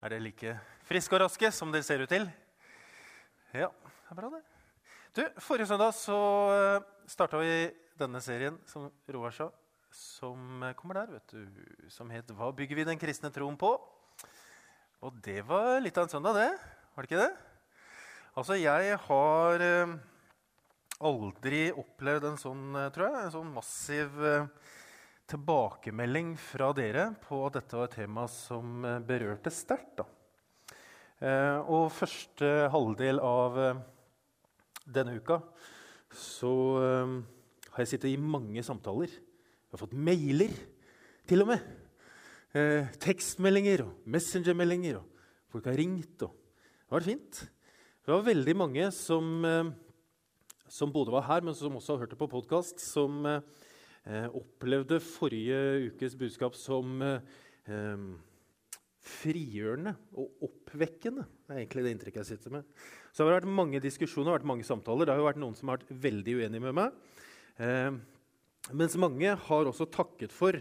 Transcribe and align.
Er 0.00 0.14
dere 0.14 0.24
like 0.24 0.54
friske 0.88 1.12
og 1.12 1.20
raske 1.26 1.50
som 1.52 1.68
dere 1.68 1.84
ser 1.84 2.00
ut 2.00 2.08
til? 2.08 2.22
Ja, 3.52 3.66
det 3.68 4.14
er 4.14 4.16
bra, 4.16 4.30
det. 4.32 4.40
Du, 5.12 5.20
Forrige 5.44 5.68
søndag 5.68 5.92
så 5.92 6.16
starta 7.10 7.36
vi 7.42 7.68
denne 8.00 8.22
serien 8.24 8.56
som 8.70 8.86
Roar 9.12 9.34
sa, 9.36 9.50
som 9.92 10.64
kommer 10.78 11.02
der, 11.02 11.18
vet 11.18 11.34
du, 11.34 11.90
som 11.92 12.08
het 12.08 12.32
'Hva 12.32 12.48
bygger 12.56 12.76
vi 12.76 12.84
den 12.84 12.98
kristne 12.98 13.28
troen 13.28 13.58
på?' 13.60 13.76
Og 15.02 15.20
det 15.20 15.44
var 15.44 15.80
litt 15.80 15.98
av 15.98 16.04
en 16.04 16.08
søndag, 16.08 16.34
det. 16.34 16.58
Var 16.96 17.02
det 17.02 17.10
ikke 17.10 17.20
det? 17.20 17.36
Altså, 18.36 18.54
jeg 18.56 18.96
har 18.96 19.60
eh, 19.60 19.96
aldri 21.00 21.72
opplevd 21.72 22.24
en 22.24 22.40
sånn, 22.40 22.76
eh, 22.76 22.90
tror 22.92 23.08
jeg, 23.08 23.24
en 23.24 23.36
sånn 23.36 23.52
massiv 23.52 24.24
eh, 24.24 24.46
tilbakemelding 25.30 26.34
fra 26.38 26.72
dere 26.76 27.10
på 27.22 27.44
at 27.46 27.60
dette 27.60 27.78
var 27.78 27.88
et 27.88 27.96
tema 28.02 28.26
som 28.30 28.84
eh, 28.84 28.98
berørte 29.06 29.52
sterkt. 29.54 30.02
da. 30.02 30.06
og 31.68 31.90
første 31.92 32.68
halvdel 32.72 33.20
av 33.20 33.58
eh, 33.58 33.80
denne 34.88 35.18
uka 35.20 35.40
så 36.10 36.52
eh, 36.82 37.14
har 37.70 37.84
jeg 37.84 37.92
sittet 37.92 38.10
i 38.10 38.18
mange 38.18 38.62
samtaler. 38.66 39.12
Jeg 39.12 39.76
har 39.76 39.82
fått 39.84 39.94
mailer, 39.94 40.54
til 41.30 41.44
og 41.44 41.52
med. 41.52 41.66
Eh, 42.50 42.88
tekstmeldinger 42.98 43.84
og 43.84 44.10
messengermeldinger. 44.10 44.98
og 44.98 45.52
Folk 45.52 45.68
har 45.70 45.78
ringt. 45.78 46.22
og 46.26 46.34
Det 46.34 46.96
var 46.96 47.06
fint. 47.06 47.42
Det 48.04 48.10
var 48.10 48.26
veldig 48.26 48.56
mange 48.56 48.90
som, 48.90 49.44
eh, 49.44 49.70
som 50.66 50.92
både 50.92 51.12
var 51.12 51.22
her, 51.22 51.40
men 51.42 51.54
som 51.54 51.76
også 51.76 51.94
har 51.94 52.00
hørt 52.00 52.10
det 52.10 52.18
på 52.18 52.30
podkast, 52.30 52.80
som 52.80 53.24
eh, 53.26 53.36
eh, 53.36 53.42
opplevde 54.08 55.00
forrige 55.04 55.90
ukes 55.90 56.16
budskap 56.18 56.56
som 56.56 57.02
eh, 57.04 57.20
eh, 57.68 58.04
frigjørende 59.00 59.94
og 60.18 60.46
oppvekkende. 60.48 61.26
Det 61.46 61.54
er 61.54 61.62
egentlig 61.62 61.84
det 61.84 61.92
inntrykket 61.96 62.22
jeg 62.22 62.30
sitter 62.34 62.54
med. 62.58 62.68
Så 63.12 63.22
det 63.22 63.32
har 63.32 63.40
vært 63.40 63.58
mange 63.60 63.82
diskusjoner 63.82 64.38
vært 64.38 64.48
mange 64.48 64.66
samtaler. 64.66 65.06
Det 65.06 65.14
har 65.14 65.20
jo 65.20 65.28
vært 65.28 65.42
noen 65.42 65.56
som 65.58 65.70
har 65.70 65.80
vært 65.80 65.92
veldig 66.08 66.36
uenige 66.40 66.64
med 66.64 66.78
meg. 66.80 66.96
Eh, 67.60 67.90
mens 68.76 68.96
mange 69.00 69.36
har 69.46 69.68
også 69.68 69.88
takket 69.92 70.32
for 70.32 70.56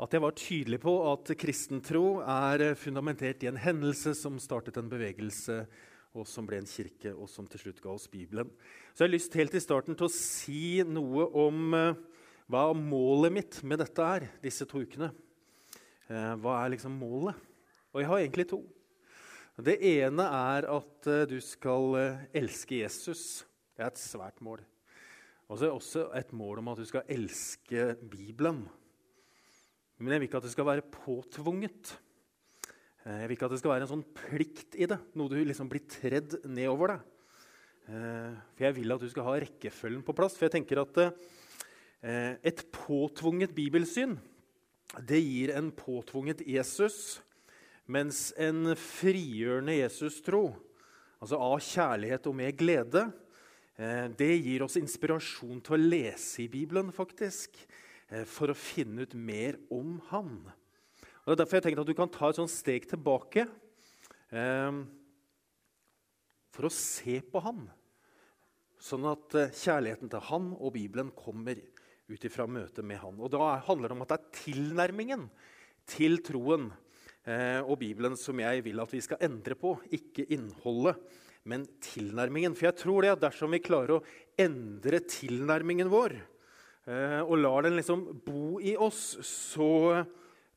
at 0.00 0.14
jeg 0.16 0.24
var 0.24 0.36
tydelig 0.38 0.80
på 0.80 0.92
at 1.10 1.32
kristen 1.36 1.82
tro 1.84 2.20
er 2.24 2.70
fundamentert 2.80 3.42
i 3.44 3.50
en 3.50 3.60
hendelse 3.60 4.14
som 4.16 4.38
startet 4.40 4.78
en 4.80 4.88
bevegelse, 4.88 5.64
og 6.16 6.26
som 6.26 6.46
ble 6.48 6.58
en 6.58 6.68
kirke, 6.68 7.12
og 7.14 7.28
som 7.30 7.46
til 7.46 7.60
slutt 7.62 7.82
ga 7.84 7.92
oss 7.92 8.08
Bibelen. 8.10 8.48
Så 8.94 9.04
jeg 9.04 9.10
har 9.10 9.12
lyst 9.12 9.36
helt 9.38 9.54
i 9.54 9.62
starten 9.62 9.98
til 9.98 10.08
å 10.08 10.14
si 10.14 10.80
noe 10.88 11.28
om 11.38 11.76
eh, 11.76 12.00
hva 12.50 12.72
målet 12.74 13.30
mitt 13.30 13.58
med 13.62 13.78
dette 13.78 14.02
er, 14.02 14.26
disse 14.42 14.66
to 14.66 14.82
ukene. 14.82 15.12
Eh, 16.10 16.32
hva 16.42 16.56
er 16.58 16.72
liksom 16.72 16.96
målet? 16.98 17.38
Og 17.94 18.02
jeg 18.02 18.10
har 18.10 18.22
egentlig 18.22 18.46
to. 18.50 18.58
Det 19.60 19.76
ene 19.86 20.24
er 20.24 20.66
at 20.72 21.08
eh, 21.10 21.28
du 21.30 21.36
skal 21.44 21.94
eh, 22.00 22.24
elske 22.42 22.80
Jesus. 22.80 23.44
Det 23.76 23.84
er 23.84 23.92
et 23.92 24.02
svært 24.02 24.42
mål. 24.42 24.64
Og 25.46 25.58
så 25.58 25.62
er 25.62 25.68
det 25.68 25.76
også 25.76 26.04
et 26.18 26.34
mål 26.34 26.62
om 26.62 26.72
at 26.72 26.82
du 26.82 26.88
skal 26.88 27.06
elske 27.10 27.92
Bibelen. 28.10 28.64
Men 30.00 30.16
jeg 30.16 30.22
vil 30.22 30.30
ikke 30.30 30.40
at 30.40 30.48
det 30.48 30.54
skal 30.56 30.66
være 30.66 30.90
påtvunget. 30.90 31.92
Jeg 33.04 33.28
vil 33.28 33.36
ikke 33.36 33.46
at 33.46 33.54
det 33.54 33.60
skal 33.62 33.76
være 33.76 33.86
en 33.86 33.92
sånn 33.94 34.06
plikt 34.16 34.74
i 34.78 34.88
det, 34.90 34.98
noe 35.16 35.30
du 35.30 35.38
liksom 35.38 35.70
blir 35.70 35.86
tredd 35.88 36.40
nedover 36.44 36.94
deg. 36.94 37.06
For 37.88 38.64
jeg 38.64 38.76
vil 38.76 38.94
at 38.94 39.02
du 39.02 39.08
skal 39.10 39.26
ha 39.26 39.34
rekkefølgen 39.42 40.02
på 40.06 40.14
plass. 40.16 40.36
For 40.38 40.46
jeg 40.46 40.54
tenker 40.58 40.82
at 40.82 41.00
et 42.00 42.62
påtvunget 42.72 43.52
bibelsyn 43.54 44.14
det 44.98 45.20
gir 45.22 45.52
en 45.54 45.70
påtvunget 45.70 46.42
Jesus, 46.48 47.20
mens 47.86 48.30
en 48.40 48.72
frigjørende 48.78 49.76
Jesus-tro, 49.76 50.48
altså 51.22 51.38
av 51.38 51.58
kjærlighet 51.62 52.26
og 52.26 52.36
med 52.40 52.56
glede, 52.58 53.04
eh, 53.78 54.08
det 54.18 54.32
gir 54.42 54.64
oss 54.66 54.78
inspirasjon 54.80 55.60
til 55.62 55.76
å 55.76 55.82
lese 55.94 56.44
i 56.44 56.48
Bibelen, 56.50 56.90
faktisk, 56.92 57.54
eh, 58.10 58.24
for 58.24 58.50
å 58.50 58.58
finne 58.58 59.02
ut 59.02 59.14
mer 59.14 59.58
om 59.70 60.00
Han. 60.10 60.52
Og 61.26 61.36
Det 61.36 61.38
er 61.38 61.44
derfor 61.44 61.56
jeg 61.56 61.62
tenkte 61.62 61.80
at 61.80 61.86
du 61.86 61.94
kan 61.94 62.08
ta 62.08 62.28
et 62.28 62.36
sånt 62.36 62.50
steg 62.50 62.88
tilbake 62.88 63.46
eh, 64.32 64.84
for 66.50 66.66
å 66.66 66.70
se 66.70 67.20
på 67.20 67.42
Han. 67.42 67.70
Sånn 68.80 69.06
at 69.06 69.34
eh, 69.34 69.54
kjærligheten 69.54 70.10
til 70.10 70.20
Han 70.20 70.56
og 70.58 70.72
Bibelen 70.72 71.12
kommer 71.14 71.54
ut 72.10 72.26
ifra 72.26 72.46
møtet 72.50 72.84
med 72.86 73.00
Han. 73.02 73.18
Og 73.22 73.30
Da 73.32 73.56
handler 73.66 73.90
det 73.90 73.96
om 73.96 74.04
at 74.04 74.12
det 74.12 74.18
er 74.18 74.38
tilnærmingen 74.44 75.26
til 75.90 76.20
troen 76.26 76.70
eh, 77.24 77.60
og 77.60 77.78
Bibelen 77.80 78.16
som 78.18 78.38
jeg 78.42 78.64
vil 78.66 78.82
at 78.82 78.94
vi 78.94 79.02
skal 79.04 79.22
endre 79.26 79.56
på. 79.58 79.76
Ikke 79.94 80.26
innholdet, 80.34 80.98
men 81.48 81.66
tilnærmingen. 81.82 82.56
For 82.56 82.70
jeg 82.70 82.80
tror 82.82 83.04
det 83.04 83.14
at 83.14 83.24
dersom 83.24 83.54
vi 83.54 83.62
klarer 83.64 83.98
å 83.98 84.04
endre 84.40 85.02
tilnærmingen 85.06 85.90
vår, 85.92 86.16
eh, 86.86 87.20
og 87.22 87.36
lar 87.40 87.66
den 87.66 87.78
liksom 87.78 88.06
bo 88.26 88.58
i 88.62 88.76
oss, 88.76 89.18
så 89.26 90.04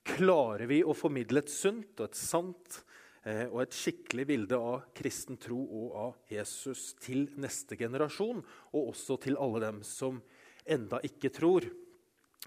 klarer 0.03 0.67
vi 0.67 0.81
å 0.83 0.95
formidle 0.95 1.43
et 1.43 1.51
sunt 1.51 2.01
og 2.01 2.09
et 2.09 2.19
sant 2.19 2.81
eh, 3.23 3.47
og 3.47 3.61
et 3.63 3.75
skikkelig 3.77 4.25
bilde 4.27 4.59
av 4.59 4.89
kristen 4.95 5.39
tro 5.39 5.61
og 5.63 5.97
av 5.99 6.15
Jesus 6.31 6.91
til 6.99 7.29
neste 7.39 7.77
generasjon, 7.79 8.43
og 8.75 8.89
også 8.91 9.19
til 9.23 9.39
alle 9.39 9.63
dem 9.63 9.83
som 9.87 10.19
enda 10.65 10.99
ikke 11.05 11.31
tror. 11.33 11.67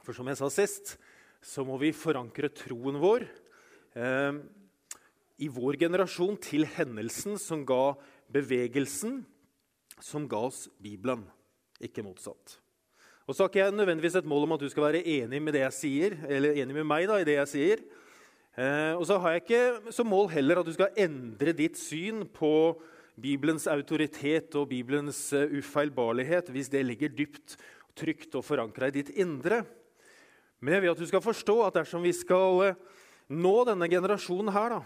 For 0.04 0.16
som 0.16 0.28
jeg 0.30 0.38
sa 0.40 0.50
sist, 0.52 0.96
så 1.42 1.64
må 1.66 1.78
vi 1.80 1.94
forankre 1.94 2.50
troen 2.54 2.98
vår 3.00 3.26
eh, 3.96 4.38
i 5.42 5.48
vår 5.52 5.78
generasjon 5.84 6.38
til 6.42 6.66
hendelsen 6.76 7.36
som 7.40 7.64
ga 7.68 7.96
bevegelsen 8.32 9.20
som 10.02 10.26
ga 10.28 10.42
oss 10.48 10.66
Bibelen, 10.82 11.22
ikke 11.80 12.04
motsatt. 12.04 12.58
Og 13.26 13.34
så 13.34 13.42
har 13.42 13.50
ikke 13.50 13.62
jeg 13.64 13.74
nødvendigvis 13.74 14.18
et 14.20 14.28
mål 14.28 14.46
om 14.46 14.54
at 14.56 14.62
du 14.62 14.68
skal 14.70 14.86
være 14.86 15.06
enig 15.16 15.40
med 15.42 15.56
det 15.56 15.64
jeg 15.64 15.76
sier, 15.76 16.18
eller 16.28 16.58
enig 16.60 16.76
med 16.76 16.86
meg 16.86 17.08
da, 17.10 17.18
i 17.18 17.26
det 17.26 17.38
jeg 17.40 17.50
sier. 17.50 17.86
Eh, 18.56 18.92
og 18.96 19.02
så 19.08 19.18
har 19.20 19.34
jeg 19.34 19.44
ikke 19.44 19.92
som 19.92 20.08
mål 20.08 20.30
heller 20.32 20.60
at 20.60 20.68
du 20.68 20.72
skal 20.76 20.94
endre 21.00 21.52
ditt 21.56 21.80
syn 21.80 22.22
på 22.32 22.76
Bibelens 23.20 23.66
autoritet 23.72 24.54
og 24.60 24.68
Bibelens 24.68 25.18
uh, 25.32 25.48
ufeilbarlighet 25.48 26.50
hvis 26.52 26.68
det 26.68 26.82
ligger 26.84 27.12
dypt 27.16 27.56
trygt 27.96 28.36
og 28.38 28.44
forankra 28.46 28.90
i 28.90 28.98
ditt 28.98 29.10
indre. 29.16 29.62
Men 30.60 30.76
jeg 30.76 30.84
vil 30.84 30.94
at 30.94 31.00
du 31.00 31.08
skal 31.08 31.24
forstå 31.24 31.56
at 31.66 31.80
dersom 31.80 32.04
vi 32.04 32.12
skal 32.16 32.62
uh, 32.72 32.78
nå 33.32 33.56
denne 33.66 33.88
generasjonen 33.90 34.52
her 34.54 34.76
da, 34.76 34.80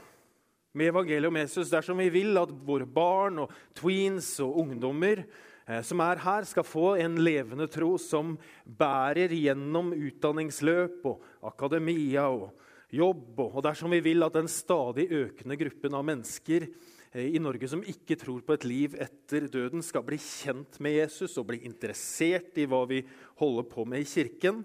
med 0.73 0.93
evangeliet 0.93 1.29
om 1.29 1.39
Jesus, 1.41 1.71
dersom 1.73 1.99
vi 2.01 2.09
vil 2.15 2.39
at 2.41 2.53
våre 2.67 2.87
barn 2.87 3.43
og 3.45 3.55
tweens 3.77 4.33
og 4.45 4.61
ungdommer 4.63 5.25
eh, 5.25 5.81
som 5.85 6.01
er 6.05 6.23
her, 6.23 6.47
skal 6.47 6.67
få 6.67 6.95
en 7.03 7.19
levende 7.21 7.67
tro 7.71 7.97
som 8.01 8.37
bærer 8.65 9.35
gjennom 9.35 9.91
utdanningsløp 9.97 11.09
og 11.11 11.27
akademia 11.51 12.29
og 12.31 12.53
jobb, 12.95 13.43
og 13.51 13.61
dersom 13.67 13.93
vi 13.95 14.01
vil 14.05 14.23
at 14.27 14.39
den 14.39 14.49
stadig 14.51 15.09
økende 15.11 15.59
gruppen 15.59 15.99
av 15.99 16.07
mennesker 16.07 16.69
eh, 16.71 17.00
i 17.19 17.41
Norge 17.43 17.67
som 17.67 17.83
ikke 17.83 18.15
tror 18.19 18.45
på 18.47 18.55
et 18.55 18.65
liv 18.69 18.95
etter 19.03 19.49
døden, 19.51 19.83
skal 19.83 20.05
bli 20.07 20.19
kjent 20.23 20.79
med 20.83 20.95
Jesus 20.95 21.35
og 21.41 21.49
bli 21.49 21.59
interessert 21.67 22.55
i 22.61 22.69
hva 22.71 22.85
vi 22.87 23.01
holder 23.41 23.67
på 23.67 23.87
med 23.89 24.05
i 24.05 24.07
kirken, 24.07 24.63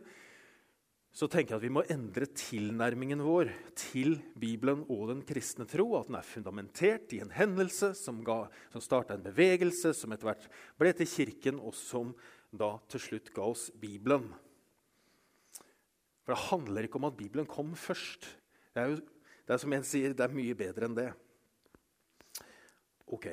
så 1.15 1.29
tenker 1.31 1.55
jeg 1.55 1.61
at 1.61 1.63
vi 1.63 1.71
må 1.71 1.81
endre 1.89 2.27
tilnærmingen 2.27 3.21
vår 3.23 3.49
til 3.79 4.17
Bibelen 4.35 4.83
og 4.91 5.07
den 5.13 5.21
kristne 5.23 5.63
tro. 5.63 5.87
At 5.95 6.09
den 6.09 6.17
er 6.19 6.27
fundamentert 6.27 7.13
i 7.15 7.21
en 7.23 7.31
hendelse 7.31 7.93
som, 7.95 8.19
ga, 8.27 8.41
som 8.73 8.83
starta 8.83 9.15
en 9.15 9.23
bevegelse, 9.23 9.93
som 9.95 10.11
etter 10.11 10.27
hvert 10.27 10.49
ble 10.75 10.91
til 10.99 11.07
Kirken, 11.07 11.61
og 11.63 11.71
som 11.79 12.11
da 12.51 12.73
til 12.91 13.05
slutt 13.07 13.31
ga 13.33 13.47
oss 13.47 13.69
Bibelen. 13.79 14.27
For 16.27 16.35
det 16.35 16.43
handler 16.49 16.89
ikke 16.89 16.99
om 16.99 17.07
at 17.07 17.17
Bibelen 17.17 17.47
kom 17.47 17.71
først. 17.79 18.27
Det 18.75 18.83
er 18.83 18.91
jo 18.91 18.99
det 19.45 19.53
er 19.53 19.61
som 19.61 19.73
en 19.77 19.85
sier, 19.85 20.13
det 20.17 20.25
er 20.25 20.35
mye 20.35 20.57
bedre 20.57 20.87
enn 20.89 20.97
det. 20.97 21.11
Ok. 23.13 23.29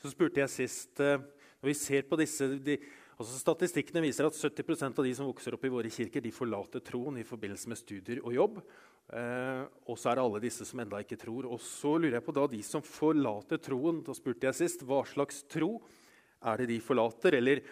Så 0.00 0.12
spurte 0.12 0.40
jeg 0.40 0.52
sist 0.52 1.00
eh, 1.02 1.20
Når 1.60 1.68
vi 1.72 1.76
ser 1.76 2.06
på 2.08 2.18
disse 2.20 2.46
de, 2.62 2.76
altså 3.18 3.40
Statistikkene 3.40 4.04
viser 4.04 4.28
at 4.28 4.38
70% 4.38 5.00
av 5.00 5.06
de 5.06 5.14
som 5.16 5.28
vokser 5.28 5.56
opp 5.56 5.66
i 5.66 5.72
våre 5.72 5.90
kirker, 5.92 6.22
de 6.24 6.32
forlater 6.32 6.84
troen 6.84 7.18
i 7.20 7.26
forbindelse 7.26 7.68
med 7.72 7.80
studier 7.80 8.22
og 8.22 8.36
jobb. 8.36 8.60
Eh, 9.10 9.64
og 9.90 9.98
så 9.98 10.12
er 10.12 10.18
det 10.18 10.24
alle 10.24 10.42
disse 10.44 10.66
som 10.68 10.80
enda 10.80 11.02
ikke 11.02 11.18
tror. 11.20 11.48
Og 11.50 11.60
så 11.64 11.96
lurer 11.98 12.20
jeg 12.20 12.26
på 12.28 12.36
da 12.38 12.46
de 12.52 12.62
som 12.64 12.84
forlater 12.86 13.60
troen. 13.60 14.00
Da 14.06 14.16
spurte 14.16 14.48
jeg 14.48 14.60
sist 14.62 14.86
hva 14.86 15.02
slags 15.08 15.42
tro 15.50 15.78
er 16.40 16.62
det 16.62 16.70
de 16.70 16.80
forlater? 16.80 17.36
Eller 17.36 17.64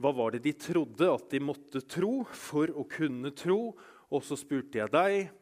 hva 0.00 0.14
var 0.16 0.34
det 0.34 0.44
de 0.46 0.54
trodde 0.56 1.10
at 1.10 1.28
de 1.30 1.42
måtte 1.42 1.84
tro 1.86 2.22
for 2.32 2.72
å 2.72 2.86
kunne 2.88 3.34
tro? 3.36 3.74
Og 4.14 4.24
så 4.24 4.38
spurte 4.38 4.80
jeg 4.80 4.92
deg 4.94 5.32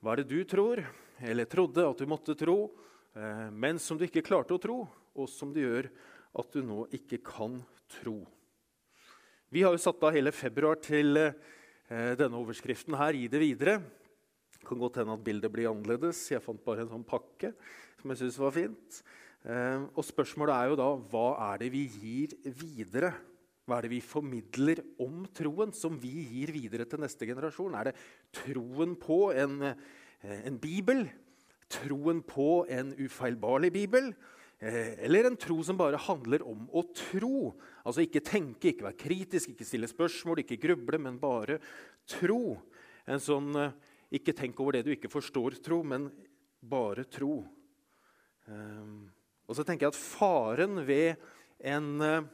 hva 0.00 0.14
er 0.14 0.22
det 0.22 0.30
du 0.30 0.40
tror, 0.48 0.80
eller 1.20 1.48
trodde 1.50 1.84
at 1.84 1.98
du 2.00 2.08
måtte 2.08 2.32
tro, 2.38 2.70
men 3.50 3.78
som 3.82 3.98
du 3.98 4.04
ikke 4.06 4.22
klarte 4.22 4.54
å 4.54 4.62
tro, 4.62 4.84
og 5.18 5.26
som 5.28 5.50
det 5.54 5.64
gjør 5.64 5.88
at 6.38 6.52
du 6.54 6.62
nå 6.62 6.84
ikke 6.94 7.18
kan 7.26 7.58
tro? 8.00 8.20
Vi 9.50 9.64
har 9.66 9.74
jo 9.74 9.82
satt 9.82 10.04
av 10.06 10.14
hele 10.14 10.30
februar 10.30 10.78
til 10.78 11.18
eh, 11.18 12.12
denne 12.14 12.38
overskriften 12.38 12.94
her, 12.94 13.16
'Gi 13.18 13.26
det 13.26 13.40
videre'. 13.42 13.82
kan 14.62 14.78
godt 14.78 15.00
hende 15.00 15.16
at 15.16 15.24
bildet 15.24 15.50
blir 15.50 15.70
annerledes. 15.70 16.30
Jeg 16.30 16.42
fant 16.44 16.62
bare 16.62 16.84
en 16.84 16.92
sånn 16.92 17.02
pakke 17.02 17.50
som 17.98 18.10
jeg 18.10 18.20
syntes 18.20 18.38
var 18.38 18.52
fint. 18.54 19.02
Eh, 19.42 19.80
og 19.96 20.04
spørsmålet 20.04 20.54
er 20.54 20.68
jo 20.70 20.76
da 20.78 20.88
hva 21.10 21.28
er 21.50 21.58
det 21.64 21.72
vi 21.72 21.88
gir 21.88 22.36
videre? 22.44 23.10
Hva 23.66 23.78
er 23.78 23.88
det 23.88 23.94
vi 23.96 24.00
formidler 24.04 24.84
om 25.00 25.24
troen, 25.34 25.72
som 25.74 25.98
vi 25.98 26.12
gir 26.28 26.52
videre 26.52 26.86
til 26.86 27.00
neste 27.02 27.26
generasjon? 27.26 27.74
Er 27.74 27.90
det 27.90 27.96
troen 28.30 28.94
på 28.94 29.32
en, 29.34 29.62
eh, 29.62 30.46
en 30.46 30.58
bibel? 30.58 31.08
Troen 31.70 32.24
på 32.26 32.64
en 32.68 32.94
ufeilbarlig 32.98 33.72
bibel? 33.74 34.10
Eh, 34.60 34.96
eller 35.06 35.28
en 35.28 35.38
tro 35.40 35.60
som 35.64 35.78
bare 35.78 36.00
handler 36.00 36.42
om 36.46 36.66
å 36.74 36.82
tro? 36.96 37.52
Altså 37.84 38.04
ikke 38.04 38.24
tenke, 38.26 38.72
ikke 38.72 38.88
være 38.88 39.00
kritisk, 39.00 39.54
ikke 39.54 39.68
stille 39.68 39.88
spørsmål, 39.90 40.42
ikke 40.42 40.60
gruble, 40.60 41.00
men 41.00 41.20
bare 41.22 41.60
tro. 42.10 42.58
En 43.06 43.22
sånn 43.22 43.54
ikke 44.10 44.34
tenk 44.34 44.58
over 44.58 44.74
det 44.76 44.84
du 44.86 44.92
ikke 44.94 45.10
forstår-tro, 45.12 45.80
men 45.86 46.08
bare 46.60 47.06
tro. 47.06 47.44
Um, 48.50 49.06
og 49.46 49.54
så 49.54 49.64
tenker 49.66 49.86
jeg 49.86 49.94
at 49.94 50.00
faren 50.00 50.82
ved 50.86 51.20
en, 51.62 52.00
eh, 52.02 52.26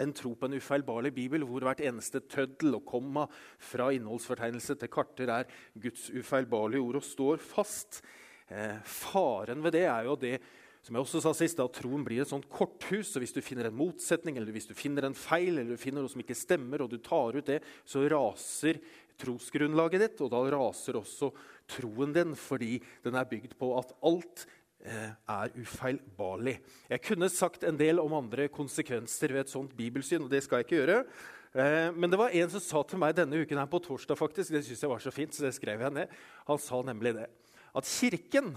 en 0.00 0.14
tro 0.16 0.32
på 0.34 0.48
en 0.48 0.56
ufeilbarlig 0.58 1.12
bibel, 1.16 1.44
hvor 1.46 1.66
hvert 1.66 1.82
eneste 1.84 2.22
tøddel 2.30 2.78
og 2.78 2.86
komma 2.88 3.26
fra 3.60 3.90
innholdsfortegnelse 3.94 4.78
til 4.80 4.92
karter 4.92 5.34
er 5.34 5.52
Guds 5.78 6.08
ufeilbarlige 6.10 6.82
ord 6.82 7.00
og 7.00 7.06
står 7.06 7.42
fast 7.44 8.00
eh, 8.48 8.80
Faren 8.84 9.62
ved 9.64 9.76
det 9.76 9.86
er 9.88 10.08
jo 10.08 10.18
det 10.20 10.38
som 10.80 10.96
jeg 10.96 11.04
også 11.04 11.20
sa 11.20 11.32
sist, 11.36 11.60
at 11.60 11.74
troen 11.76 12.04
blir 12.06 12.22
et 12.22 12.30
sånt 12.30 12.46
korthus. 12.48 13.12
og 13.12 13.20
Hvis 13.20 13.34
du 13.36 13.42
finner 13.44 13.68
en 13.68 13.76
motsetning 13.76 14.38
eller 14.40 14.54
hvis 14.54 14.70
du 14.70 14.72
finner 14.76 15.04
en 15.04 15.16
feil 15.16 15.58
eller 15.58 15.76
du 15.76 15.80
finner 15.80 16.00
noe 16.00 16.12
som 16.12 16.22
ikke 16.22 16.38
stemmer, 16.38 16.80
og 16.80 16.92
du 16.92 16.96
tar 17.04 17.36
ut 17.36 17.50
det, 17.50 17.60
så 17.84 18.06
raser 18.08 18.80
trosgrunnlaget 19.20 20.00
ditt, 20.00 20.22
og 20.24 20.32
da 20.32 20.40
raser 20.54 20.96
også 20.96 21.28
troen 21.70 22.14
din, 22.16 22.32
fordi 22.32 22.78
den 23.04 23.18
er 23.20 23.28
bygd 23.28 23.58
på 23.60 23.74
at 23.76 23.92
alt 24.08 24.46
er 24.80 25.52
ufeilbarlig. 25.60 26.56
Jeg 26.88 27.02
kunne 27.04 27.28
sagt 27.28 27.66
en 27.68 27.76
del 27.76 28.00
om 28.00 28.14
andre 28.16 28.48
konsekvenser 28.48 29.34
ved 29.34 29.44
et 29.44 29.52
sånt 29.52 29.74
bibelsyn. 29.76 30.24
og 30.24 30.30
det 30.30 30.42
skal 30.44 30.60
jeg 30.60 30.68
ikke 30.68 30.80
gjøre. 30.80 31.04
Eh, 31.52 31.90
men 31.92 32.10
det 32.10 32.18
var 32.18 32.30
en 32.30 32.50
som 32.52 32.62
sa 32.62 32.82
til 32.86 33.00
meg 33.02 33.16
denne 33.18 33.42
uken 33.42 33.58
her 33.58 33.70
på 33.70 33.80
torsdag, 33.82 34.18
faktisk, 34.18 34.52
det 34.54 34.62
synes 34.64 34.82
jeg 34.84 34.90
var 34.90 35.02
så 35.02 35.10
fint, 35.10 35.34
så 35.34 35.42
det 35.42 35.54
skrev 35.56 35.82
jeg 35.82 35.94
ned. 35.96 36.12
Han 36.46 36.58
sa 36.62 36.82
nemlig 36.86 37.14
det. 37.18 37.26
At 37.74 37.88
Kirken 37.90 38.54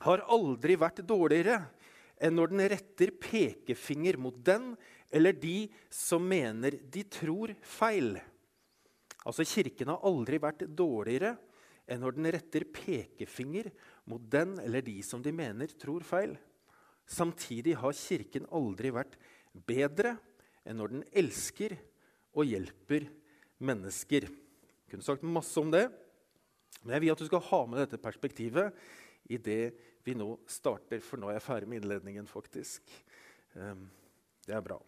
har 0.00 0.24
aldri 0.32 0.76
vært 0.80 1.04
dårligere 1.06 1.60
enn 2.16 2.36
når 2.36 2.52
den 2.52 2.62
retter 2.72 3.12
pekefinger 3.20 4.16
mot 4.20 4.36
den 4.44 4.72
eller 5.12 5.36
de 5.36 5.68
som 5.92 6.24
mener 6.24 6.78
de 6.80 7.04
tror 7.04 7.52
feil. 7.60 8.16
Altså, 9.26 9.44
Kirken 9.44 9.92
har 9.92 10.04
aldri 10.06 10.40
vært 10.40 10.64
dårligere 10.72 11.34
enn 11.86 12.00
når 12.02 12.16
den 12.16 12.30
retter 12.34 12.64
pekefinger 12.72 13.68
mot 14.06 14.22
den 14.30 14.56
eller 14.62 14.84
de 14.86 15.00
som 15.04 15.22
de 15.22 15.32
mener 15.34 15.72
tror 15.78 16.04
feil. 16.06 16.36
Samtidig 17.06 17.76
har 17.78 17.94
Kirken 17.96 18.48
aldri 18.54 18.92
vært 18.94 19.18
bedre 19.66 20.16
enn 20.66 20.80
når 20.80 20.94
den 20.94 21.04
elsker 21.14 21.76
og 22.36 22.48
hjelper 22.48 23.06
mennesker. 23.62 24.26
Jeg 24.26 24.90
kunne 24.90 25.06
sagt 25.06 25.26
masse 25.26 25.58
om 25.60 25.70
det, 25.72 25.86
men 26.82 26.96
jeg 26.96 27.04
vil 27.04 27.14
at 27.14 27.22
du 27.22 27.28
skal 27.28 27.46
ha 27.48 27.60
med 27.66 27.82
dette 27.82 28.02
perspektivet 28.02 28.74
i 29.32 29.38
det 29.42 29.60
vi 30.06 30.14
nå 30.14 30.36
starter, 30.50 31.00
for 31.02 31.18
nå 31.18 31.30
er 31.30 31.40
jeg 31.40 31.46
ferdig 31.48 31.70
med 31.70 31.82
innledningen. 31.82 32.26
faktisk. 32.30 32.82
Ehm, 33.58 33.88
det 34.46 34.54
er 34.54 34.62
bra. 34.62 34.78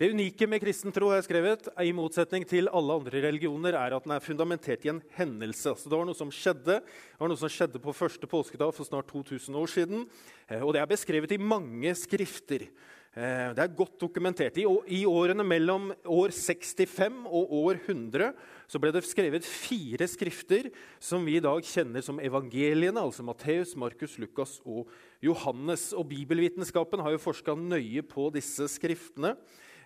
Det 0.00 0.08
unike 0.14 0.46
med 0.48 0.62
kristen 0.62 0.94
tro 0.96 1.10
jeg 1.12 1.26
skrevet, 1.26 1.66
i 1.84 1.90
motsetning 1.92 2.46
til 2.48 2.70
alle 2.72 2.94
andre 2.96 3.20
religioner, 3.20 3.76
er 3.76 3.92
at 3.92 4.06
den 4.06 4.14
er 4.14 4.22
fundamentert 4.24 4.86
i 4.86 4.90
en 4.94 5.02
hendelse. 5.12 5.74
Altså, 5.74 5.90
det 5.92 5.98
var 5.98 6.08
noe 6.08 6.16
som 6.16 6.30
skjedde 6.32 6.78
det 6.78 7.20
var 7.20 7.28
noe 7.28 7.36
som 7.36 7.52
skjedde 7.52 7.82
på 7.84 7.92
første 7.92 8.30
påskedag 8.32 8.72
for 8.72 8.88
snart 8.88 9.12
2000 9.12 9.60
år 9.60 9.68
siden. 9.68 10.08
Eh, 10.48 10.64
og 10.64 10.72
det 10.72 10.80
er 10.80 10.88
beskrevet 10.88 11.36
i 11.36 11.40
mange 11.52 11.92
skrifter. 12.00 12.64
Eh, 13.12 13.52
det 13.52 13.60
er 13.66 13.76
godt 13.76 14.00
dokumentert. 14.00 14.56
I 14.56 15.04
årene 15.04 15.44
mellom 15.44 15.92
år 16.08 16.32
65 16.32 17.20
og 17.28 17.52
år 17.60 17.84
100 17.84 18.32
så 18.72 18.80
ble 18.80 18.96
det 18.96 19.04
skrevet 19.04 19.44
fire 19.44 20.08
skrifter 20.08 20.72
som 20.96 21.28
vi 21.28 21.36
i 21.36 21.44
dag 21.44 21.60
kjenner 21.60 22.00
som 22.00 22.24
evangeliene, 22.24 23.04
altså 23.04 23.20
Matteus, 23.20 23.76
Markus, 23.76 24.16
Lukas 24.16 24.62
og 24.64 24.88
Johannes. 25.20 25.90
Og 25.92 26.08
Bibelvitenskapen 26.08 27.04
har 27.04 27.12
jo 27.12 27.26
forska 27.28 27.52
nøye 27.52 28.00
på 28.00 28.32
disse 28.32 28.64
skriftene. 28.80 29.36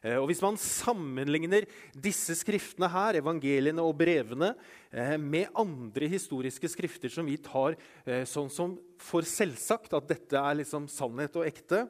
Eh, 0.05 0.19
og 0.21 0.29
Hvis 0.29 0.43
man 0.45 0.59
sammenligner 0.61 1.65
disse 1.97 2.37
skriftene 2.37 2.91
her, 2.93 3.21
evangeliene 3.23 3.85
og 3.85 3.97
brevene, 3.97 4.53
eh, 4.93 5.17
med 5.17 5.49
andre 5.57 6.11
historiske 6.13 6.69
skrifter 6.69 7.13
som 7.13 7.25
vi 7.27 7.39
tar 7.41 7.79
eh, 8.05 8.25
sånn 8.29 8.51
som 8.53 8.77
for 9.01 9.25
selvsagt 9.25 9.97
at 9.97 10.09
dette 10.11 10.37
er 10.37 10.61
liksom 10.61 10.91
sannhet 10.93 11.41
og 11.41 11.49
ekte, 11.49 11.87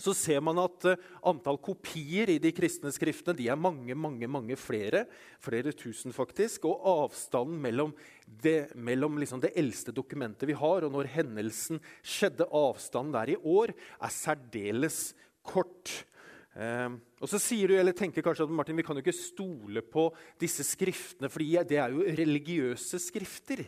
så 0.00 0.10
ser 0.16 0.40
man 0.42 0.58
at 0.58 0.82
antall 1.28 1.60
kopier 1.62 2.32
i 2.32 2.40
de 2.42 2.50
kristne 2.56 2.90
skriftene 2.90 3.36
de 3.38 3.44
er 3.52 3.60
mange 3.60 3.94
mange, 3.94 4.26
mange 4.26 4.56
flere. 4.58 5.04
Flere 5.38 5.70
tusen, 5.76 6.10
faktisk. 6.16 6.64
Og 6.66 6.88
avstanden 6.90 7.60
mellom 7.62 7.92
det, 8.26 8.72
mellom 8.74 9.20
liksom 9.20 9.44
det 9.44 9.52
eldste 9.60 9.94
dokumentet 9.94 10.48
vi 10.50 10.56
har, 10.58 10.88
og 10.88 10.96
når 10.96 11.12
hendelsen 11.12 11.78
skjedde, 12.02 12.48
avstanden 12.50 13.14
der 13.14 13.34
i 13.36 13.38
år, 13.38 13.76
er 14.00 14.16
særdeles 14.16 15.12
kort. 15.46 16.00
Eh, 16.50 16.90
og 17.22 17.30
så 17.30 17.38
sier 17.38 17.70
du, 17.70 17.76
eller 17.78 17.94
tenker 17.96 18.24
kanskje 18.26 18.48
at 18.48 18.54
Martin, 18.54 18.78
vi 18.78 18.84
kan 18.86 18.98
jo 18.98 19.04
ikke 19.04 19.14
stole 19.14 19.82
på 19.86 20.08
disse 20.40 20.66
skriftene, 20.66 21.30
for 21.30 21.44
det 21.44 21.78
er 21.78 21.94
jo 21.94 22.06
religiøse 22.18 22.98
skrifter. 23.02 23.64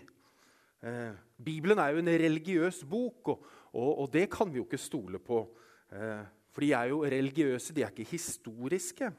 Eh, 0.83 1.13
Bibelen 1.39 1.79
er 1.79 1.95
jo 1.95 2.03
en 2.03 2.15
religiøs 2.25 2.83
bok, 2.91 3.35
og, 3.35 3.51
og, 3.73 3.91
og, 4.03 4.07
det 4.13 4.29
kan 4.33 4.51
vi 4.51 4.59
jo 4.59 4.67
ikke 4.67 4.83
stole 4.83 5.23
på. 5.23 5.45
Eh, 5.95 6.25
for 6.53 6.67
de 6.67 6.73
er 6.77 6.91
jo 6.91 7.05
religiøse, 7.07 7.73
de 7.73 7.85
er 7.87 7.95
ikke 7.95 8.11
historiske. 8.11 9.13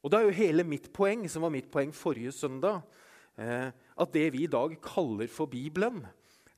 Og 0.00 0.12
det 0.12 0.18
er 0.18 0.28
jo 0.28 0.36
hele 0.36 0.64
mitt 0.64 0.92
poeng, 0.92 1.24
som 1.28 1.44
var 1.44 1.52
mitt 1.52 1.70
poeng 1.72 1.92
forrige 1.96 2.32
søndag, 2.32 2.80
at 3.40 4.10
det 4.12 4.26
vi 4.34 4.42
i 4.44 4.50
dag 4.50 4.74
kaller 4.84 5.28
for 5.32 5.48
Bibelen, 5.48 6.02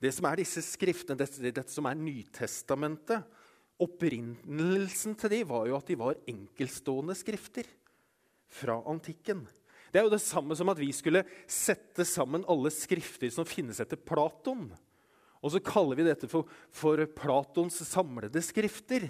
det 0.03 0.11
som 0.15 0.27
er 0.27 0.41
disse 0.41 0.63
skriftene, 0.67 1.19
dette, 1.19 1.43
dette 1.45 1.71
som 1.71 1.87
er 1.87 1.99
Nytestamentet, 1.99 3.23
Opprinnelsen 3.81 5.17
til 5.19 5.33
de 5.33 5.41
var 5.49 5.67
jo 5.71 5.79
at 5.79 5.89
de 5.89 5.97
var 5.99 6.21
enkeltstående 6.29 7.17
skrifter 7.19 7.67
fra 8.53 8.77
antikken. 8.91 9.47
Det 9.93 10.01
er 10.01 10.07
jo 10.07 10.15
det 10.15 10.23
samme 10.25 10.57
som 10.57 10.71
at 10.73 10.81
vi 10.81 10.91
skulle 10.95 11.25
sette 11.51 12.05
sammen 12.09 12.47
alle 12.51 12.73
skrifter 12.73 13.33
som 13.33 13.49
finnes 13.49 13.81
etter 13.83 14.01
Platon. 14.01 14.71
Og 15.43 15.53
så 15.53 15.61
kaller 15.65 15.99
vi 15.99 16.07
dette 16.07 16.29
for, 16.31 16.49
for 16.73 17.03
Platons 17.19 17.81
samlede 17.89 18.41
skrifter. 18.45 19.09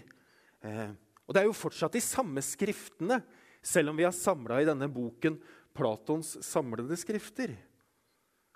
Eh, 0.64 0.92
og 1.26 1.34
det 1.34 1.42
er 1.42 1.48
jo 1.48 1.56
fortsatt 1.56 1.94
de 1.94 2.02
samme 2.02 2.42
skriftene, 2.42 3.20
selv 3.62 3.92
om 3.92 3.98
vi 3.98 4.06
har 4.06 4.16
samla 4.16 4.58
i 4.62 4.66
denne 4.66 4.88
boken 4.90 5.36
Platons 5.76 6.34
samlede 6.44 6.96
skrifter. 6.98 7.54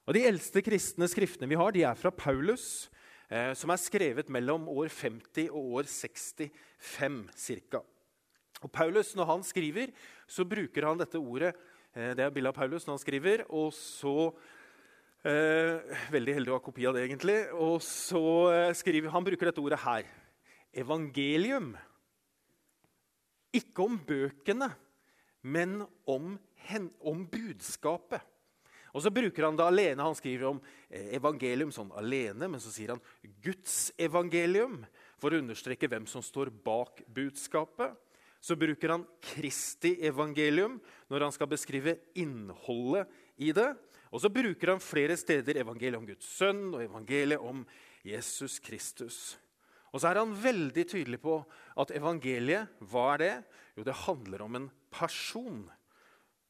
Og 0.07 0.15
De 0.15 0.25
eldste 0.27 0.63
kristne 0.63 1.07
skriftene 1.11 1.51
vi 1.51 1.59
har, 1.59 1.75
de 1.75 1.85
er 1.87 1.99
fra 1.99 2.13
Paulus, 2.15 2.89
som 3.59 3.73
er 3.75 3.81
skrevet 3.83 4.29
mellom 4.31 4.69
år 4.71 4.87
50 4.93 5.49
og 5.51 5.73
år 5.81 5.89
65 5.91 7.25
ca. 7.67 7.81
Og 8.65 8.73
Paulus, 8.73 9.13
når 9.17 9.29
han 9.29 9.43
skriver, 9.45 9.91
så 10.27 10.45
bruker 10.49 10.87
han 10.89 11.01
dette 11.01 11.21
ordet 11.21 11.53
eh, 11.95 12.15
Det 12.17 12.25
er 12.25 12.33
bildet 12.33 12.53
av 12.55 12.57
Paulus 12.57 12.87
når 12.87 12.97
han 12.97 13.03
skriver. 13.03 13.45
og 13.49 13.73
så 13.77 14.31
eh, 15.27 15.99
Veldig 16.15 16.37
heldig 16.39 16.55
å 16.55 16.57
ha 16.57 16.65
kopi 16.65 16.87
av 16.89 16.97
det, 16.97 17.05
egentlig. 17.07 17.39
Og 17.53 17.83
så 17.85 18.25
eh, 18.53 18.73
skriver 18.77 19.13
han 19.13 19.27
bruker 19.27 19.51
dette 19.51 19.63
ordet 19.63 19.83
her. 19.85 20.09
Evangelium. 20.73 21.75
Ikke 23.57 23.87
om 23.87 24.01
bøkene, 24.09 24.71
men 25.47 25.79
om, 26.09 26.35
hen, 26.69 26.91
om 27.01 27.23
budskapet. 27.29 28.25
Og 28.97 29.03
så 29.05 29.13
bruker 29.13 29.45
han 29.45 29.59
det 29.59 29.67
alene. 29.67 30.01
Han 30.01 30.17
skriver 30.17 30.49
om 30.49 30.61
eh, 30.89 31.13
evangelium 31.19 31.73
sånn 31.75 31.93
alene, 32.01 32.49
men 32.49 32.63
så 32.63 32.73
sier 32.73 32.95
han 32.95 33.03
Guds 33.45 33.91
evangelium 34.01 34.81
for 35.21 35.35
å 35.35 35.41
understreke 35.43 35.91
hvem 35.93 36.09
som 36.09 36.25
står 36.25 36.49
bak 36.65 37.03
budskapet. 37.13 37.93
Så 38.41 38.57
bruker 38.57 38.95
han 38.95 39.05
Kristi 39.21 39.97
evangelium 40.07 40.79
når 41.13 41.27
han 41.27 41.35
skal 41.35 41.51
beskrive 41.51 41.99
innholdet 42.17 43.13
i 43.37 43.53
det. 43.53 43.75
Og 44.09 44.23
så 44.23 44.31
bruker 44.33 44.73
han 44.73 44.81
flere 44.81 45.17
steder 45.19 45.61
evangeliet 45.61 45.99
om 45.99 46.09
Guds 46.09 46.29
sønn 46.39 46.69
og 46.71 46.85
evangeliet 46.85 47.43
om 47.43 47.67
Jesus 48.07 48.57
Kristus. 48.65 49.37
Og 49.93 50.01
så 50.01 50.09
er 50.11 50.23
han 50.23 50.35
veldig 50.41 50.85
tydelig 50.89 51.21
på 51.21 51.41
at 51.81 51.93
evangeliet, 51.97 52.73
hva 52.89 53.11
er 53.15 53.23
det? 53.23 53.35
Jo, 53.77 53.85
det 53.85 54.03
handler 54.07 54.45
om 54.47 54.57
en 54.59 54.71
person. 54.93 55.65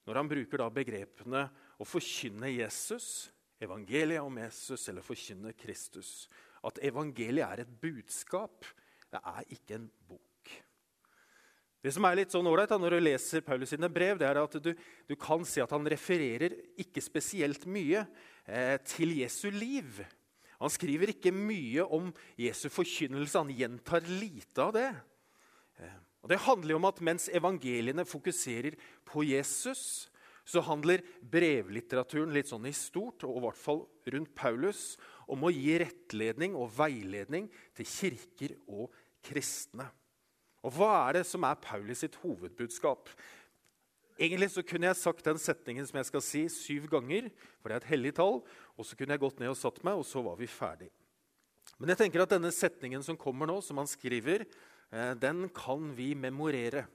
Når 0.07 0.21
han 0.21 0.31
bruker 0.31 0.62
da 0.62 0.69
begrepene 0.71 1.49
å 1.76 1.87
forkynne 1.87 2.50
Jesus, 2.52 3.28
evangeliet 3.62 4.25
om 4.25 4.38
Jesus 4.40 4.88
eller 4.90 5.04
forkynne 5.04 5.52
Kristus. 5.56 6.26
At 6.64 6.80
evangeliet 6.85 7.47
er 7.47 7.64
et 7.64 7.75
budskap, 7.80 8.64
det 9.12 9.21
er 9.23 9.52
ikke 9.54 9.78
en 9.78 9.90
bok. 10.09 10.23
Det 11.87 11.92
som 11.95 12.06
er 12.09 12.16
litt 12.18 12.33
sånn 12.35 12.49
ålreit 12.50 12.73
når 12.75 12.97
du 12.97 13.02
leser 13.04 13.45
Paulus 13.47 13.71
sine 13.71 13.90
brev, 13.92 14.18
det 14.18 14.26
er 14.26 14.40
at 14.40 14.56
du, 14.59 14.73
du 15.06 15.14
kan 15.21 15.45
se 15.47 15.62
at 15.62 15.71
han 15.71 15.87
refererer 15.87 16.56
ikke 16.83 17.04
spesielt 17.04 17.68
mye 17.71 18.02
eh, 18.42 18.75
til 18.83 19.12
Jesu 19.21 19.52
liv. 19.54 20.00
Han 20.59 20.73
skriver 20.73 21.12
ikke 21.12 21.30
mye 21.37 21.85
om 21.85 22.09
Jesu 22.40 22.66
forkynnelse. 22.73 23.38
Han 23.38 23.52
gjentar 23.54 24.09
lite 24.09 24.64
av 24.64 24.73
det. 24.75 24.88
Eh, 25.78 25.97
og 26.25 26.33
Det 26.33 26.42
handler 26.42 26.75
jo 26.75 26.80
om 26.80 26.88
at 26.88 27.02
mens 27.06 27.28
evangeliene 27.30 28.06
fokuserer 28.09 28.75
på 29.06 29.23
Jesus, 29.28 30.09
så 30.47 30.62
handler 30.62 31.03
brevlitteraturen 31.26 32.33
litt 32.35 32.50
sånn 32.50 32.69
i 32.71 32.75
stort, 32.76 33.25
og 33.26 33.41
i 33.41 33.45
hvert 33.45 33.59
fall 33.59 33.83
rundt 34.15 34.35
Paulus, 34.38 34.83
om 35.26 35.43
å 35.43 35.50
gi 35.50 35.75
rettledning 35.83 36.55
og 36.55 36.71
veiledning 36.76 37.49
til 37.75 37.88
kirker 37.91 38.55
og 38.71 38.95
kristne. 39.26 39.88
Og 40.67 40.75
hva 40.75 40.93
er 41.09 41.19
det 41.19 41.26
som 41.29 41.45
er 41.47 41.59
Paulus 41.62 42.03
sitt 42.03 42.17
hovedbudskap? 42.23 43.11
Egentlig 44.17 44.49
så 44.55 44.65
kunne 44.65 44.88
jeg 44.88 44.99
sagt 44.99 45.26
den 45.26 45.38
setningen 45.41 45.87
som 45.87 45.99
jeg 46.00 46.09
skal 46.09 46.23
si, 46.25 46.45
syv 46.50 46.87
ganger, 46.95 47.29
for 47.61 47.69
det 47.69 47.76
er 47.76 47.83
et 47.83 47.91
hellig 47.91 48.15
tall. 48.17 48.41
Og 48.79 48.87
så 48.88 48.97
kunne 48.97 49.12
jeg 49.12 49.23
gått 49.23 49.43
ned 49.43 49.53
og 49.53 49.59
satt 49.61 49.83
meg, 49.85 49.99
og 49.99 50.07
så 50.09 50.23
var 50.25 50.38
vi 50.41 50.49
ferdig. 50.49 50.88
Men 51.76 51.93
jeg 51.93 52.00
tenker 52.00 52.25
at 52.25 52.33
denne 52.33 52.53
setningen 52.55 53.05
som 53.05 53.19
kommer 53.21 53.50
nå, 53.50 53.59
som 53.61 53.76
han 53.83 53.91
skriver, 53.91 54.47
eh, 54.91 55.12
den 55.21 55.50
kan 55.53 55.91
vi 55.99 56.15
memorere. 56.17 56.87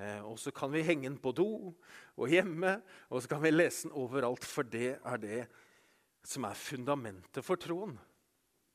Eh, 0.00 0.22
og 0.24 0.38
så 0.40 0.52
kan 0.54 0.72
vi 0.72 0.84
henge 0.86 1.08
den 1.08 1.18
på 1.20 1.34
do 1.36 1.72
og 2.16 2.30
hjemme, 2.32 2.78
og 3.12 3.22
så 3.22 3.32
kan 3.34 3.42
vi 3.44 3.52
lese 3.52 3.88
den 3.88 3.96
overalt, 4.00 4.44
for 4.44 4.64
det 4.64 4.96
er 4.96 5.20
det 5.20 5.42
som 6.24 6.46
er 6.48 6.56
fundamentet 6.56 7.44
for 7.44 7.60
troen. 7.60 7.96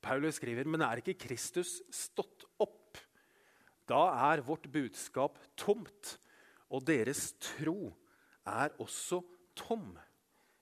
Paulus 0.03 0.37
skriver, 0.37 0.67
men 0.69 0.83
er 0.85 1.01
ikke 1.01 1.17
Kristus 1.27 1.79
stått 1.93 2.45
opp? 2.61 2.99
Da 3.87 4.01
er 4.29 4.43
vårt 4.45 4.67
budskap 4.71 5.39
tomt, 5.57 6.17
og 6.69 6.83
deres 6.85 7.31
tro 7.39 7.93
er 8.47 8.75
også 8.83 9.21
tom. 9.57 9.95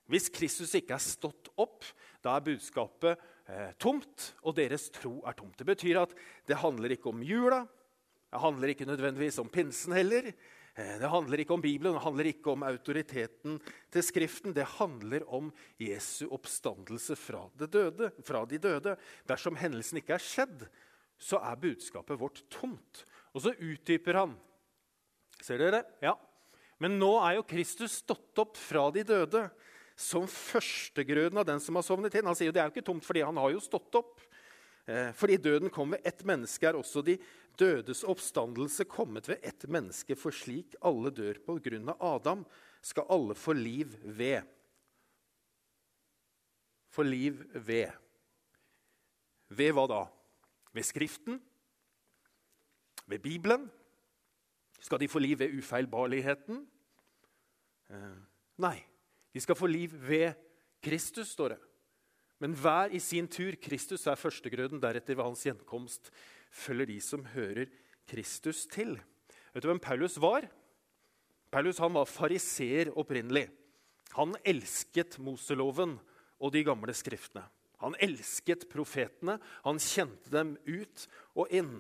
Hvis 0.06 0.30
Kristus 0.30 0.76
ikke 0.78 0.94
er 0.96 1.02
stått 1.02 1.50
opp, 1.58 1.84
da 2.22 2.36
er 2.38 2.46
budskapet 2.46 3.18
eh, 3.50 3.72
tomt, 3.82 4.32
og 4.46 4.56
deres 4.58 4.88
tro 4.94 5.18
er 5.26 5.36
tomt. 5.38 5.58
Det 5.58 5.66
betyr 5.68 6.04
at 6.04 6.14
det 6.46 6.62
handler 6.62 6.94
ikke 6.94 7.10
om 7.10 7.26
jula, 7.26 7.64
det 8.32 8.42
handler 8.42 8.74
ikke 8.74 8.88
nødvendigvis 8.90 9.40
om 9.40 9.50
pinsen 9.52 9.96
heller. 9.96 10.32
Eh, 10.76 10.96
det 11.00 11.12
handler 11.12 11.40
ikke 11.40 11.56
om 11.56 11.64
Bibelen, 11.64 11.96
det 11.96 12.04
handler 12.04 12.30
ikke 12.32 12.52
om 12.52 12.66
autoriteten 12.68 13.60
til 13.94 14.04
Skriften. 14.04 14.56
Det 14.56 14.66
handler 14.76 15.24
om 15.32 15.52
Jesu 15.80 16.28
oppstandelse 16.28 17.16
fra, 17.16 17.46
døde, 17.56 18.12
fra 18.28 18.44
de 18.46 18.60
døde. 18.60 18.98
Dersom 19.28 19.56
hendelsen 19.56 20.02
ikke 20.02 20.18
er 20.18 20.26
skjedd, 20.26 20.66
så 21.18 21.40
er 21.40 21.62
budskapet 21.62 22.20
vårt 22.20 22.44
tomt. 22.52 23.06
Og 23.32 23.46
så 23.46 23.56
utdyper 23.56 24.20
han. 24.20 24.36
Ser 25.44 25.62
dere? 25.62 25.86
Ja. 26.04 26.18
Men 26.80 27.00
nå 27.00 27.14
er 27.24 27.38
jo 27.38 27.48
Kristus 27.48 28.02
stått 28.04 28.36
opp 28.42 28.60
fra 28.60 28.90
de 28.92 29.06
døde 29.08 29.46
som 29.96 30.28
førstegrøden 30.28 31.40
av 31.40 31.48
den 31.48 31.62
som 31.64 31.78
har 31.80 31.86
sovnet 31.88 32.16
inn. 32.20 32.28
Han 32.28 32.36
sier 32.36 32.52
jo 32.52 32.56
det 32.56 32.60
er 32.64 32.68
jo 32.68 32.76
ikke 32.76 32.90
tomt 32.92 33.06
fordi 33.08 33.24
han 33.24 33.40
har 33.40 33.54
jo 33.54 33.64
stått 33.64 33.96
opp. 33.96 34.20
Eh, 34.86 35.12
fordi 35.18 35.40
døden 35.42 35.72
kom 35.74 35.96
ved 35.96 36.04
ett 36.06 36.22
menneske, 36.28 36.68
er 36.68 36.78
også 36.78 37.02
de 37.06 37.16
dødes 37.60 38.04
oppstandelse 38.04 38.86
kommet 38.90 39.30
ved 39.30 39.44
ett 39.44 39.68
menneske. 39.70 40.16
For 40.16 40.36
slik 40.36 40.76
alle 40.86 41.12
dør 41.14 41.40
på 41.46 41.58
grunn 41.64 41.92
av 41.94 42.04
Adam, 42.16 42.46
skal 42.86 43.08
alle 43.10 43.36
få 43.38 43.56
liv 43.58 43.96
ved. 44.04 44.46
Få 46.94 47.04
liv 47.04 47.42
ved. 47.54 47.92
Ved 49.50 49.74
hva 49.76 49.88
da? 49.90 50.04
Ved 50.76 50.88
Skriften? 50.88 51.40
Ved 53.06 53.20
Bibelen? 53.20 53.70
Skal 54.80 55.00
de 55.02 55.10
få 55.10 55.20
liv 55.20 55.40
ved 55.40 55.54
ufeilbarligheten? 55.58 56.66
Eh, 57.90 58.18
nei, 58.62 58.78
de 59.34 59.42
skal 59.42 59.58
få 59.58 59.70
liv 59.70 59.94
ved 60.08 60.34
Kristus, 60.84 61.34
står 61.34 61.56
det. 61.56 61.60
Men 62.44 62.54
hver 62.54 62.92
i 62.94 63.00
sin 63.00 63.28
tur. 63.32 63.56
Kristus 63.62 64.06
er 64.08 64.20
førstegrøden, 64.20 64.82
deretter 64.82 65.16
ved 65.16 65.24
hans 65.24 65.46
gjenkomst 65.48 66.12
følger 66.52 66.90
de 66.90 67.00
som 67.04 67.26
hører 67.34 67.72
Kristus 68.10 68.66
til. 68.72 68.96
Vet 69.54 69.64
du 69.64 69.70
hvem 69.70 69.82
Paulus 69.82 70.18
var? 70.22 70.48
Paulus 71.52 71.80
han 71.80 71.96
var 71.96 72.10
fariseer 72.10 72.92
opprinnelig. 72.98 73.48
Han 74.16 74.36
elsket 74.48 75.18
Moseloven 75.24 75.98
og 76.40 76.52
de 76.56 76.64
gamle 76.68 76.94
skriftene. 76.96 77.46
Han 77.84 77.96
elsket 78.04 78.68
profetene. 78.72 79.38
Han 79.66 79.80
kjente 79.82 80.32
dem 80.34 80.56
ut 80.68 81.06
og 81.36 81.52
inn. 81.54 81.78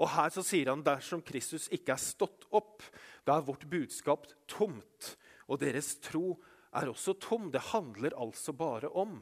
Og 0.00 0.08
her 0.14 0.32
så 0.32 0.44
sier 0.44 0.70
han 0.72 0.84
dersom 0.84 1.20
Kristus 1.24 1.68
ikke 1.74 1.92
er 1.92 2.00
stått 2.00 2.46
opp, 2.56 2.84
da 3.28 3.36
er 3.36 3.44
vårt 3.44 3.66
budskap 3.68 4.28
tomt. 4.48 5.14
Og 5.50 5.60
deres 5.60 5.92
tro 6.00 6.38
er 6.72 6.88
også 6.88 7.18
tom. 7.20 7.50
Det 7.52 7.70
handler 7.72 8.16
altså 8.16 8.54
bare 8.56 8.88
om 8.88 9.18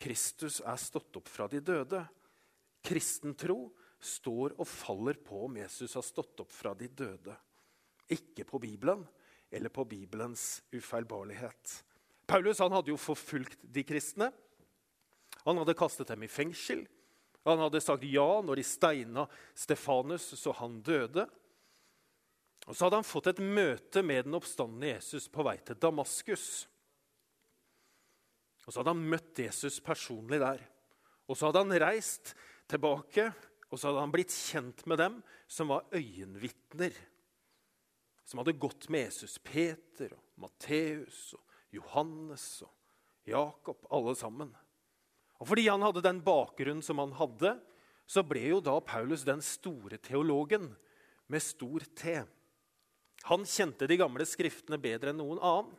Kristus 0.00 0.60
er 0.64 0.80
stått 0.80 1.16
opp 1.20 1.28
fra 1.28 1.48
de 1.52 1.60
døde. 1.64 2.00
Kristen 2.84 3.36
tro 3.36 3.68
står 4.04 4.56
og 4.58 4.68
faller 4.68 5.18
på 5.24 5.44
om 5.46 5.58
Jesus 5.58 5.96
har 5.96 6.04
stått 6.06 6.42
opp 6.44 6.52
fra 6.52 6.74
de 6.78 6.88
døde. 6.88 7.34
Ikke 8.12 8.44
på 8.48 8.60
Bibelen 8.62 9.04
eller 9.54 9.72
på 9.72 9.84
Bibelens 9.88 10.62
ufeilbarlighet. 10.72 11.84
Paulus 12.26 12.60
han 12.60 12.72
hadde 12.72 12.92
jo 12.92 12.98
forfulgt 13.00 13.62
de 13.62 13.84
kristne. 13.86 14.30
Han 15.44 15.60
hadde 15.60 15.76
kastet 15.78 16.10
dem 16.10 16.24
i 16.24 16.30
fengsel. 16.30 16.84
Han 17.44 17.60
hadde 17.60 17.82
sagt 17.84 18.06
ja 18.08 18.28
når 18.40 18.60
de 18.60 18.66
steina 18.66 19.26
Stefanus 19.54 20.30
så 20.40 20.54
han 20.60 20.80
døde. 20.84 21.26
Og 22.64 22.72
Så 22.72 22.86
hadde 22.86 23.02
han 23.02 23.06
fått 23.06 23.28
et 23.34 23.42
møte 23.44 24.00
med 24.02 24.24
den 24.24 24.36
oppstandende 24.38 24.94
Jesus 24.94 25.28
på 25.28 25.44
vei 25.44 25.58
til 25.60 25.76
Damaskus. 25.76 26.64
Og 28.64 28.72
så 28.72 28.80
hadde 28.80 28.94
han 28.94 29.10
møtt 29.12 29.42
Jesus 29.44 29.76
personlig 29.84 30.40
der. 30.40 30.62
Og 31.28 31.36
så 31.36 31.48
hadde 31.50 31.64
han 31.66 31.80
reist 31.82 32.32
tilbake, 32.70 33.28
og 33.70 33.78
så 33.78 33.88
hadde 33.88 34.04
han 34.04 34.14
blitt 34.14 34.34
kjent 34.34 34.84
med 34.90 35.00
dem 35.00 35.18
som 35.50 35.70
var 35.72 35.86
øyenvitner. 35.94 36.94
Som 38.24 38.40
hadde 38.40 38.56
gått 38.56 38.88
med 38.92 39.06
Jesus. 39.08 39.36
Peter 39.42 40.14
og 40.16 40.22
Matteus 40.44 41.34
og 41.36 41.42
Johannes 41.74 42.46
og 42.64 42.72
Jakob, 43.28 43.84
alle 43.92 44.14
sammen. 44.18 44.52
Og 45.40 45.48
fordi 45.50 45.66
han 45.68 45.82
hadde 45.84 46.04
den 46.04 46.20
bakgrunnen 46.24 46.84
som 46.84 47.00
han 47.02 47.14
hadde, 47.18 47.56
så 48.06 48.22
ble 48.26 48.42
jo 48.52 48.60
da 48.64 48.76
Paulus 48.84 49.24
den 49.26 49.40
store 49.44 49.98
teologen 50.02 50.70
med 51.32 51.42
stor 51.42 51.84
T. 51.96 52.18
Han 53.30 53.46
kjente 53.48 53.88
de 53.88 53.96
gamle 54.00 54.26
skriftene 54.28 54.78
bedre 54.80 55.12
enn 55.12 55.20
noen 55.22 55.40
annen, 55.40 55.72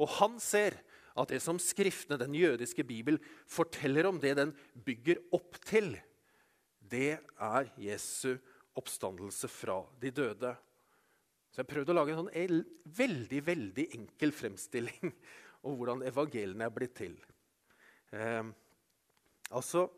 og 0.00 0.12
han 0.18 0.36
ser 0.40 0.76
at 1.18 1.32
det 1.32 1.40
som 1.42 1.58
Skriftene, 1.60 2.20
den 2.20 2.36
jødiske 2.36 2.84
bibel, 2.86 3.18
forteller 3.48 4.06
om, 4.08 4.20
det 4.20 4.36
den 4.38 4.52
bygger 4.86 5.20
opp 5.36 5.58
til, 5.66 5.94
det 6.90 7.18
er 7.18 7.70
Jesu 7.78 8.34
oppstandelse 8.78 9.48
fra 9.50 9.78
de 10.00 10.10
døde. 10.14 10.54
Så 11.50 11.62
Jeg 11.62 11.70
prøvde 11.70 11.94
å 11.94 11.98
lage 11.98 12.14
en 12.14 12.22
sånn 12.22 12.64
veldig 13.00 13.40
veldig 13.46 13.86
enkel 13.98 14.34
fremstilling 14.34 15.12
om 15.66 15.76
hvordan 15.78 16.04
evangeliene 16.06 16.66
er 16.66 16.74
blitt 16.74 16.96
til. 17.00 17.16
Eh, 18.14 18.44
altså 19.50 19.88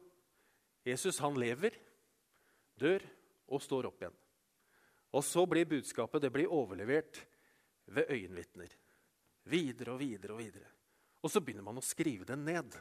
Jesus 0.84 1.20
han 1.22 1.36
lever, 1.38 1.76
dør 2.80 3.04
og 3.52 3.62
står 3.62 3.90
opp 3.90 4.02
igjen. 4.02 4.16
Og 5.12 5.24
så 5.24 5.44
blir 5.46 5.68
budskapet 5.68 6.24
det 6.24 6.32
blir 6.32 6.52
overlevert 6.52 7.20
ved 7.92 8.08
øyenvitner. 8.08 8.72
Videre 9.52 9.94
og 9.94 10.00
videre 10.00 10.34
og 10.34 10.40
videre. 10.40 10.68
Og 11.22 11.30
så 11.30 11.42
begynner 11.44 11.66
man 11.66 11.78
å 11.78 11.84
skrive 11.84 12.26
det 12.26 12.38
ned. 12.40 12.74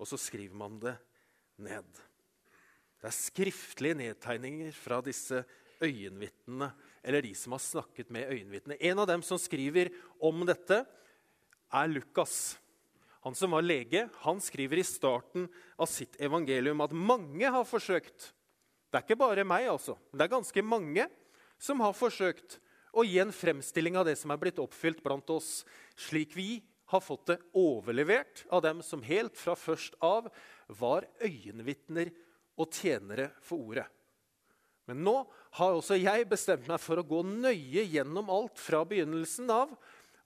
Og 0.00 0.08
så 0.08 0.18
skriver 0.20 0.58
man 0.58 0.80
det 0.82 0.96
ned. 1.62 2.09
Det 3.00 3.08
er 3.08 3.16
skriftlige 3.16 3.96
nedtegninger 3.96 4.72
fra 4.76 5.00
disse 5.04 5.42
øyenvitnene, 5.80 6.70
eller 7.02 7.24
de 7.24 7.32
som 7.34 7.54
har 7.56 7.62
snakket 7.64 8.10
med 8.12 8.28
øyenvitnene. 8.28 8.76
En 8.80 9.00
av 9.00 9.08
dem 9.08 9.22
som 9.24 9.40
skriver 9.40 9.88
om 10.20 10.44
dette, 10.44 10.82
er 11.70 11.88
Lukas. 11.88 12.58
Han 13.24 13.36
som 13.36 13.52
var 13.54 13.64
lege, 13.64 14.08
han 14.24 14.40
skriver 14.40 14.80
i 14.80 14.86
starten 14.86 15.46
av 15.80 15.88
sitt 15.88 16.16
evangelium 16.20 16.80
at 16.84 16.92
mange 16.96 17.46
har 17.46 17.66
forsøkt 17.68 18.32
Det 18.90 18.98
er 18.98 19.04
ikke 19.04 19.20
bare 19.20 19.44
meg, 19.46 19.68
altså. 19.70 19.94
Det 20.10 20.24
er 20.24 20.32
ganske 20.32 20.62
mange 20.66 21.04
som 21.62 21.78
har 21.78 21.92
forsøkt 21.94 22.56
å 22.90 23.04
gi 23.06 23.20
en 23.22 23.30
fremstilling 23.30 23.94
av 23.94 24.08
det 24.08 24.16
som 24.18 24.32
er 24.34 24.40
blitt 24.40 24.58
oppfylt 24.58 24.98
blant 25.04 25.30
oss, 25.30 25.60
slik 25.94 26.34
vi 26.34 26.56
har 26.90 27.04
fått 27.04 27.28
det 27.30 27.36
overlevert 27.54 28.42
av 28.50 28.64
dem 28.64 28.80
som 28.82 29.04
helt 29.06 29.38
fra 29.38 29.54
først 29.54 29.94
av 30.02 30.26
var 30.80 31.06
øyenvitner 31.22 32.10
og 32.60 32.68
tjenere 32.74 33.30
for 33.44 33.70
ordet. 33.70 33.86
Men 34.90 35.04
nå 35.06 35.16
har 35.58 35.76
også 35.76 35.98
jeg 36.00 36.26
bestemt 36.30 36.68
meg 36.70 36.80
for 36.82 37.00
å 37.00 37.06
gå 37.06 37.22
nøye 37.26 37.84
gjennom 37.86 38.30
alt 38.32 38.58
fra 38.58 38.82
begynnelsen 38.88 39.50
av 39.54 39.72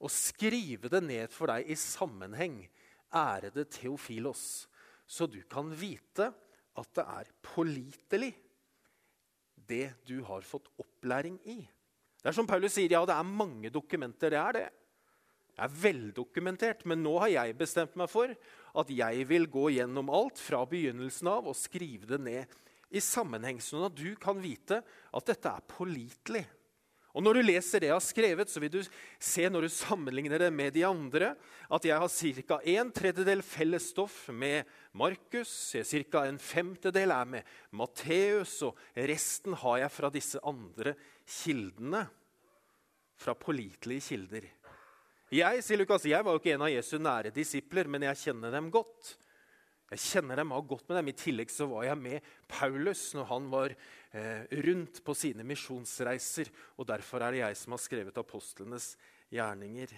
og 0.05 0.13
skrive 0.13 0.91
det 0.93 1.01
ned 1.05 1.33
for 1.33 1.53
deg 1.53 1.69
i 1.71 1.77
sammenheng, 1.79 2.59
ærede 3.15 3.65
Theofilos, 3.71 4.67
så 5.07 5.29
du 5.31 5.39
kan 5.49 5.71
vite 5.71 6.31
at 6.75 6.91
det 6.97 7.05
er 7.05 7.31
pålitelig, 7.45 8.33
det 9.65 9.95
du 10.05 10.19
har 10.27 10.45
fått 10.45 10.67
opplæring 10.83 11.39
i. 11.49 11.61
Det 12.21 12.29
er 12.33 12.37
som 12.37 12.49
Paulus 12.49 12.75
sier, 12.75 12.91
ja, 12.93 13.05
det 13.07 13.15
er 13.15 13.29
mange 13.29 13.71
dokumenter. 13.73 14.33
Det 14.35 14.41
er 14.41 14.57
det. 14.57 14.67
Det 15.55 15.63
er 15.63 15.77
veldokumentert, 15.85 16.83
men 16.91 17.03
nå 17.05 17.15
har 17.23 17.31
jeg 17.31 17.57
bestemt 17.59 17.95
meg 17.99 18.11
for 18.11 18.33
at 18.75 18.91
jeg 18.91 19.27
vil 19.31 19.47
gå 19.47 19.69
gjennom 19.77 20.11
alt 20.11 20.41
fra 20.43 20.65
begynnelsen 20.67 21.31
av 21.31 21.47
og 21.47 21.59
skrive 21.59 22.09
det 22.11 22.19
ned 22.27 22.57
i 22.95 23.03
sammenheng, 23.03 23.61
sånn 23.63 23.87
at 23.87 23.95
du 23.95 24.17
kan 24.19 24.41
vite 24.43 24.81
at 24.83 25.31
dette 25.31 25.51
er 25.51 25.67
pålitelig. 25.71 26.45
Og 27.15 27.23
Når 27.23 27.39
du 27.39 27.43
leser 27.47 27.79
det 27.79 27.93
jeg 27.93 27.95
har 27.95 28.03
skrevet, 28.03 28.51
så 28.51 28.59
vil 28.59 28.73
du 28.75 28.81
se 29.23 29.45
når 29.47 29.69
du 29.69 29.71
sammenligner 29.71 30.43
det 30.43 30.49
med 30.51 30.75
de 30.75 30.83
andre, 30.83 31.37
at 31.71 31.87
jeg 31.87 31.95
har 32.03 32.43
ca. 32.43 32.59
en 32.59 32.91
tredjedel 32.91 33.43
felles 33.47 33.87
stoff 33.95 34.17
med 34.35 34.67
Markus, 34.93 35.53
ca. 36.11 36.25
en 36.27 36.41
femtedel 36.43 37.15
er 37.15 37.31
med 37.37 37.55
Matteus, 37.71 38.57
og 38.67 38.75
resten 38.97 39.55
har 39.63 39.85
jeg 39.85 39.95
fra 39.95 40.11
disse 40.11 40.43
andre 40.43 40.97
kildene. 41.23 42.03
Fra 43.15 43.39
pålitelige 43.39 44.09
kilder. 44.11 44.51
Jeg 45.35 45.65
sier 45.67 45.81
Lukas, 45.81 46.05
jeg 46.07 46.23
var 46.23 46.37
jo 46.37 46.39
ikke 46.39 46.53
en 46.55 46.63
av 46.63 46.71
Jesu 46.71 46.95
nære 47.03 47.33
disipler, 47.35 47.89
men 47.91 48.05
jeg 48.07 48.21
kjenner 48.21 48.53
dem 48.55 48.69
godt. 48.71 49.17
Jeg 49.91 50.03
kjenner 50.05 50.39
dem 50.39 50.53
godt 50.55 50.87
med 50.87 51.01
dem. 51.01 51.11
I 51.11 51.17
tillegg 51.19 51.51
så 51.51 51.67
var 51.71 51.89
jeg 51.89 51.99
med 51.99 52.29
Paulus 52.51 53.03
når 53.17 53.27
han 53.33 53.49
var 53.51 53.75
eh, 53.75 54.45
rundt 54.69 55.01
på 55.03 55.17
sine 55.19 55.47
misjonsreiser. 55.47 56.53
Og 56.79 56.87
derfor 56.87 57.25
er 57.25 57.35
det 57.35 57.43
jeg 57.43 57.59
som 57.59 57.75
har 57.75 57.83
skrevet 57.83 58.23
apostlenes 58.23 58.93
gjerninger. 59.35 59.97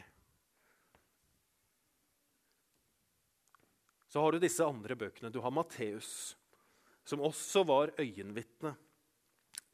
Så 4.08 4.24
har 4.24 4.32
du 4.32 4.40
disse 4.40 4.64
andre 4.64 4.96
bøkene. 4.96 5.28
Du 5.34 5.42
har 5.44 5.52
Matteus, 5.52 6.32
som 7.04 7.20
også 7.20 7.66
var 7.68 7.92
øyenvitne. 8.00 8.72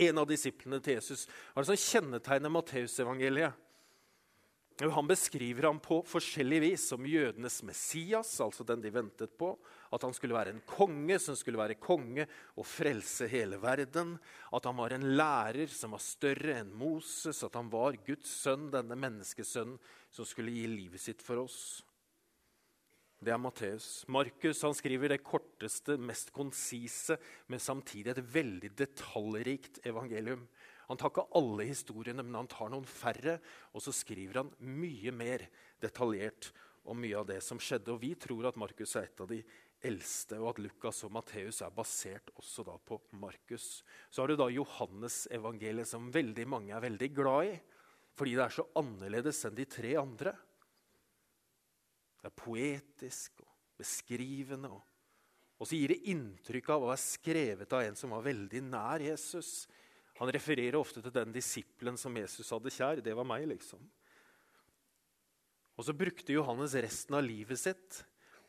En 0.02 0.18
av 0.18 0.26
disiplene 0.26 0.82
til 0.82 0.98
Jesus 0.98 1.28
har 1.52 1.62
det 1.62 1.70
som 1.70 1.84
kjennetegner 1.86 2.50
Matteusevangeliet 2.50 3.68
han 4.90 5.06
beskriver 5.06 5.68
ham 5.68 5.78
på 5.78 6.00
forskjellig 6.08 6.58
vis 6.64 6.86
som 6.90 7.04
jødenes 7.06 7.60
Messias, 7.62 8.32
altså 8.42 8.64
den 8.66 8.80
de 8.82 8.90
ventet 8.90 9.36
på. 9.38 9.52
At 9.94 10.02
han 10.02 10.14
skulle 10.16 10.34
være 10.34 10.54
en 10.56 10.62
konge 10.66 11.18
som 11.22 11.36
skulle 11.38 11.60
være 11.60 11.78
konge 11.78 12.26
og 12.56 12.66
frelse 12.66 13.28
hele 13.30 13.60
verden. 13.62 14.16
At 14.50 14.66
han 14.66 14.80
var 14.80 14.96
en 14.96 15.06
lærer 15.14 15.70
som 15.70 15.94
var 15.94 16.02
større 16.02 16.56
enn 16.62 16.72
Moses. 16.74 17.44
At 17.46 17.54
han 17.60 17.70
var 17.70 18.00
Guds 18.06 18.32
sønn, 18.42 18.72
denne 18.74 18.98
menneskesønnen 18.98 19.78
som 20.10 20.26
skulle 20.26 20.56
gi 20.56 20.66
livet 20.66 21.04
sitt 21.04 21.22
for 21.22 21.44
oss. 21.44 21.62
Det 23.22 23.30
er 23.30 23.38
Matteus. 23.38 24.02
Markus 24.10 24.64
skriver 24.80 25.12
det 25.12 25.22
korteste, 25.22 25.94
mest 25.94 26.32
konsise, 26.34 27.14
men 27.46 27.62
samtidig 27.62 28.16
et 28.16 28.24
veldig 28.34 28.72
detaljrikt 28.74 29.78
evangelium. 29.86 30.42
Han 30.92 31.00
tar 31.00 31.08
ikke 31.08 31.30
alle 31.38 31.64
historiene, 31.64 32.20
men 32.20 32.36
han 32.42 32.50
tar 32.52 32.68
noen 32.68 32.84
færre. 32.84 33.38
Og 33.72 33.80
så 33.80 33.94
skriver 33.96 34.42
han 34.42 34.50
mye 34.60 35.14
mer 35.16 35.46
detaljert 35.80 36.50
om 36.84 36.98
mye 37.00 37.16
av 37.16 37.30
det 37.30 37.38
som 37.44 37.60
skjedde. 37.62 37.94
Og 37.94 38.02
vi 38.02 38.12
tror 38.20 38.50
at 38.50 38.58
Markus 38.60 38.92
er 39.00 39.08
et 39.08 39.22
av 39.24 39.30
de 39.30 39.40
eldste, 39.88 40.36
og 40.36 40.52
at 40.52 40.60
Lukas 40.62 41.00
og 41.06 41.14
Matteus 41.16 41.62
er 41.64 41.74
basert 41.74 42.28
også 42.36 42.64
da 42.66 42.76
på 42.76 43.00
Markus. 43.18 43.80
Så 44.12 44.22
har 44.22 44.30
du 44.30 44.36
da 44.38 44.50
Johannes-evangeliet, 44.52 45.88
som 45.88 46.12
veldig 46.12 46.46
mange 46.52 46.76
er 46.76 46.84
veldig 46.84 47.10
glad 47.16 47.54
i. 47.54 47.56
Fordi 48.18 48.36
det 48.36 48.44
er 48.44 48.56
så 48.58 48.68
annerledes 48.78 49.40
enn 49.48 49.56
de 49.56 49.66
tre 49.72 49.94
andre. 49.96 50.34
Det 52.20 52.28
er 52.28 52.36
poetisk 52.36 53.40
og 53.42 53.80
beskrivende. 53.80 54.70
Og, 54.70 54.82
og 55.56 55.70
så 55.70 55.78
gir 55.78 55.94
det 55.94 56.04
inntrykk 56.12 56.68
av 56.74 56.84
å 56.84 56.92
være 56.92 57.06
skrevet 57.06 57.72
av 57.72 57.86
en 57.86 57.98
som 57.98 58.12
var 58.14 58.28
veldig 58.28 58.62
nær 58.68 59.02
Jesus. 59.08 59.64
Han 60.20 60.30
refererer 60.32 60.76
ofte 60.78 61.02
til 61.02 61.14
den 61.14 61.32
disippelen 61.34 61.96
som 62.00 62.16
Jesus 62.16 62.50
hadde 62.52 62.72
kjær. 62.72 63.00
Det 63.04 63.14
var 63.16 63.26
meg, 63.26 63.46
liksom. 63.50 63.80
Og 65.78 65.86
så 65.86 65.94
brukte 65.96 66.34
Johannes 66.34 66.74
resten 66.76 67.16
av 67.16 67.24
livet 67.24 67.58
sitt 67.60 68.02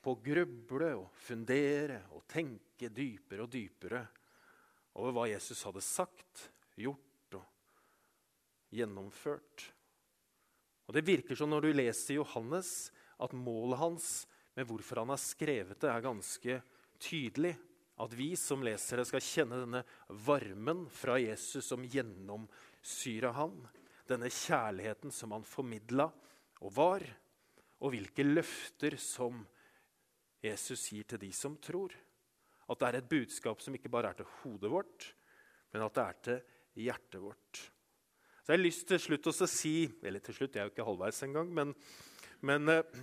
på 0.03 0.13
å 0.13 0.19
gruble 0.19 0.89
og 0.99 1.07
fundere 1.23 2.01
og 2.11 2.25
tenke 2.27 2.91
dypere 2.91 3.45
og 3.45 3.53
dypere 3.53 4.03
over 4.99 5.15
hva 5.15 5.29
Jesus 5.31 5.63
hadde 5.65 5.81
sagt, 5.81 6.49
gjort 6.75 7.37
og 7.39 8.75
gjennomført. 8.75 9.69
Og 10.87 10.93
Det 10.93 11.05
virker 11.07 11.39
som 11.39 11.49
når 11.49 11.65
du 11.65 11.71
leser 11.73 12.19
Johannes, 12.19 12.91
at 13.23 13.33
målet 13.33 13.79
hans 13.79 14.07
med 14.53 14.67
hvorfor 14.67 15.01
han 15.01 15.13
har 15.13 15.21
skrevet 15.21 15.79
det, 15.79 15.89
er 15.89 16.03
ganske 16.03 16.57
tydelig. 17.01 17.55
At 18.01 18.13
vi 18.17 18.31
som 18.39 18.63
lesere 18.65 19.05
skal 19.05 19.21
kjenne 19.21 19.59
denne 19.61 19.83
varmen 20.25 20.87
fra 20.89 21.19
Jesus 21.21 21.67
som 21.67 21.83
gjennomsyra 21.85 23.33
han. 23.37 23.59
Denne 24.09 24.31
kjærligheten 24.33 25.13
som 25.13 25.35
han 25.35 25.45
formidla 25.45 26.07
og 26.63 26.73
var. 26.73 27.05
Og 27.83 27.93
hvilke 27.93 28.25
løfter 28.25 28.97
som 29.01 29.43
Jesus 30.43 30.89
gir 30.91 31.05
til 31.07 31.21
de 31.21 31.29
som 31.35 31.55
tror. 31.61 31.93
At 32.71 32.79
det 32.79 32.89
er 32.89 32.99
et 32.99 33.11
budskap 33.11 33.61
som 33.61 33.75
ikke 33.75 33.91
bare 33.91 34.11
er 34.11 34.19
til 34.19 34.29
hodet 34.41 34.71
vårt, 34.71 35.07
men 35.73 35.83
at 35.83 35.95
det 35.95 36.03
er 36.03 36.19
til 36.27 36.85
hjertet 36.85 37.21
vårt. 37.21 37.59
Så 38.43 38.51
jeg 38.51 38.57
har 38.57 38.63
lyst 38.63 38.87
til 38.89 38.99
slutt 38.99 39.27
å 39.29 39.47
si 39.47 39.75
Eller 40.03 40.19
til 40.19 40.35
slutt, 40.35 40.55
jeg 40.55 40.63
er 40.63 40.67
jo 40.67 40.73
ikke 40.73 40.87
halvveis 40.87 41.21
engang. 41.23 41.51
Men, 41.55 41.69
men 42.43 42.71
eh, 42.71 42.97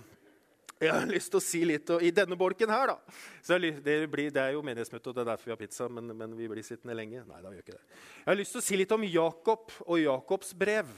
jeg 0.81 0.93
har 0.95 1.09
lyst 1.09 1.29
til 1.29 1.37
å 1.37 1.43
si 1.43 1.61
litt 1.67 1.89
og, 1.93 2.01
i 2.01 2.09
denne 2.15 2.37
bolken 2.39 2.71
her, 2.73 2.93
da. 2.93 3.15
Det, 3.45 3.97
blir, 4.09 4.31
det, 4.33 4.41
er 4.41 4.55
jo 4.55 4.63
menighetsmøte, 4.65 5.11
og 5.11 5.17
det 5.17 5.23
er 5.23 5.29
derfor 5.29 5.51
vi 5.51 5.53
har 5.53 5.59
pizza, 5.59 5.87
men, 5.93 6.09
men, 6.17 6.33
vi 6.37 6.47
blir 6.49 6.65
sittende 6.65 6.95
lenge. 6.97 7.21
Nei, 7.27 7.41
da 7.43 7.51
gjør 7.53 7.65
ikke 7.65 7.75
det. 7.75 7.99
Jeg 8.23 8.29
har 8.31 8.39
lyst 8.39 8.55
til 8.55 8.61
å 8.61 8.65
si 8.65 8.79
litt 8.81 8.95
om 8.95 9.05
Jakob 9.05 9.75
og 9.85 10.01
Jakobs 10.01 10.55
brev. 10.57 10.89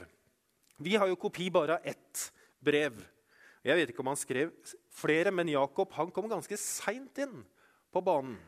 Vi 0.80 0.96
har 0.98 1.10
jo 1.10 1.20
kopi 1.20 1.50
bare 1.52 1.76
av 1.76 1.90
ett 1.92 2.24
brev. 2.64 2.96
Jeg 3.64 3.80
vet 3.80 3.92
ikke 3.92 4.02
om 4.04 4.10
han 4.12 4.20
skrev 4.20 4.50
flere, 4.92 5.32
men 5.32 5.52
Jakob 5.52 5.92
han 5.96 6.10
kom 6.14 6.28
ganske 6.32 6.58
seint 6.60 7.20
inn 7.20 7.44
på 7.92 8.02
banen. 8.04 8.38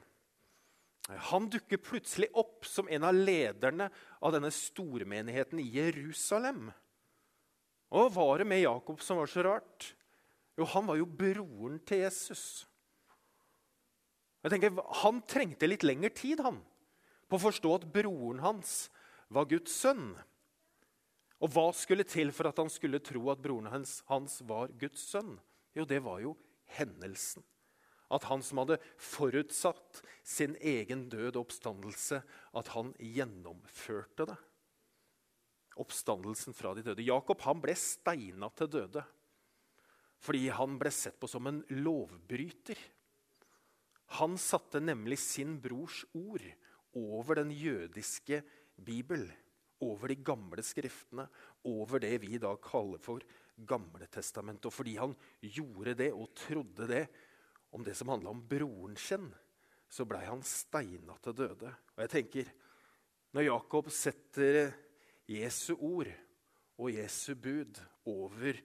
Han 1.30 1.46
dukker 1.52 1.78
plutselig 1.78 2.32
opp 2.34 2.66
som 2.66 2.88
en 2.90 3.04
av 3.06 3.14
lederne 3.14 3.86
av 4.18 4.34
denne 4.34 4.50
stormenigheten 4.50 5.60
i 5.62 5.68
Jerusalem. 5.76 6.72
Og 7.94 8.10
var 8.16 8.42
det 8.42 8.48
med 8.50 8.64
Jakob 8.64 9.04
som 9.04 9.20
var 9.20 9.30
så 9.30 9.44
rart? 9.46 9.92
Jo, 10.56 10.64
han 10.72 10.88
var 10.88 10.96
jo 10.96 11.06
broren 11.08 11.76
til 11.84 12.00
Jesus. 12.04 12.64
Jeg 14.44 14.54
tenker, 14.54 14.78
Han 15.02 15.20
trengte 15.28 15.68
litt 15.68 15.84
lengre 15.84 16.12
tid 16.14 16.40
han, 16.44 16.62
på 17.26 17.36
å 17.36 17.44
forstå 17.48 17.74
at 17.76 17.88
broren 17.92 18.40
hans 18.44 18.86
var 19.28 19.48
Guds 19.50 19.74
sønn. 19.74 20.14
Og 21.42 21.52
hva 21.52 21.66
skulle 21.76 22.06
til 22.08 22.30
for 22.32 22.48
at 22.48 22.60
han 22.62 22.70
skulle 22.72 23.02
tro 23.04 23.26
at 23.32 23.42
broren 23.42 23.68
hans, 23.68 23.98
hans 24.08 24.38
var 24.48 24.70
Guds 24.80 25.02
sønn? 25.10 25.34
Jo, 25.76 25.84
det 25.84 26.00
var 26.06 26.22
jo 26.22 26.36
hendelsen. 26.78 27.44
At 28.06 28.24
han 28.30 28.40
som 28.46 28.62
hadde 28.62 28.78
forutsatt 29.02 30.00
sin 30.22 30.54
egen 30.62 31.08
død 31.10 31.34
og 31.34 31.42
oppstandelse, 31.48 32.22
at 32.56 32.70
han 32.72 32.94
gjennomførte 33.02 34.28
det. 34.30 34.38
Oppstandelsen 35.76 36.54
fra 36.56 36.72
de 36.78 36.86
døde. 36.86 37.04
Jakob 37.04 37.42
han 37.44 37.60
ble 37.60 37.74
steina 37.76 38.48
til 38.56 38.70
døde 38.78 39.02
fordi 40.22 40.48
han 40.54 40.78
ble 40.80 40.92
sett 40.94 41.18
på 41.20 41.28
som 41.30 41.46
en 41.48 41.62
lovbryter. 41.70 42.78
Han 44.18 44.36
satte 44.38 44.80
nemlig 44.80 45.18
sin 45.20 45.58
brors 45.60 46.04
ord 46.14 46.44
over 46.96 47.42
den 47.42 47.50
jødiske 47.52 48.40
bibel, 48.76 49.26
over 49.84 50.08
de 50.08 50.16
gamle 50.24 50.62
skriftene, 50.64 51.26
over 51.68 52.00
det 52.00 52.14
vi 52.22 52.38
da 52.40 52.54
kaller 52.62 53.02
for 53.02 53.24
Gamletestamentet. 53.56 54.68
Og 54.68 54.74
fordi 54.74 54.96
han 55.00 55.14
gjorde 55.40 55.96
det 55.96 56.10
og 56.12 56.32
trodde 56.36 56.88
det 56.90 57.06
om 57.72 57.84
det 57.84 57.96
som 57.96 58.12
handla 58.12 58.32
om 58.32 58.42
broren 58.48 58.96
sin, 59.00 59.30
så 59.88 60.04
blei 60.08 60.24
han 60.26 60.42
steina 60.44 61.16
til 61.24 61.36
døde. 61.36 61.72
Og 61.96 62.04
jeg 62.04 62.12
tenker, 62.12 62.50
når 63.36 63.48
Jakob 63.48 63.90
setter 63.92 64.72
Jesu 65.28 65.74
ord 65.74 66.10
og 66.76 66.92
Jesu 66.92 67.34
bud 67.34 67.80
over 68.08 68.58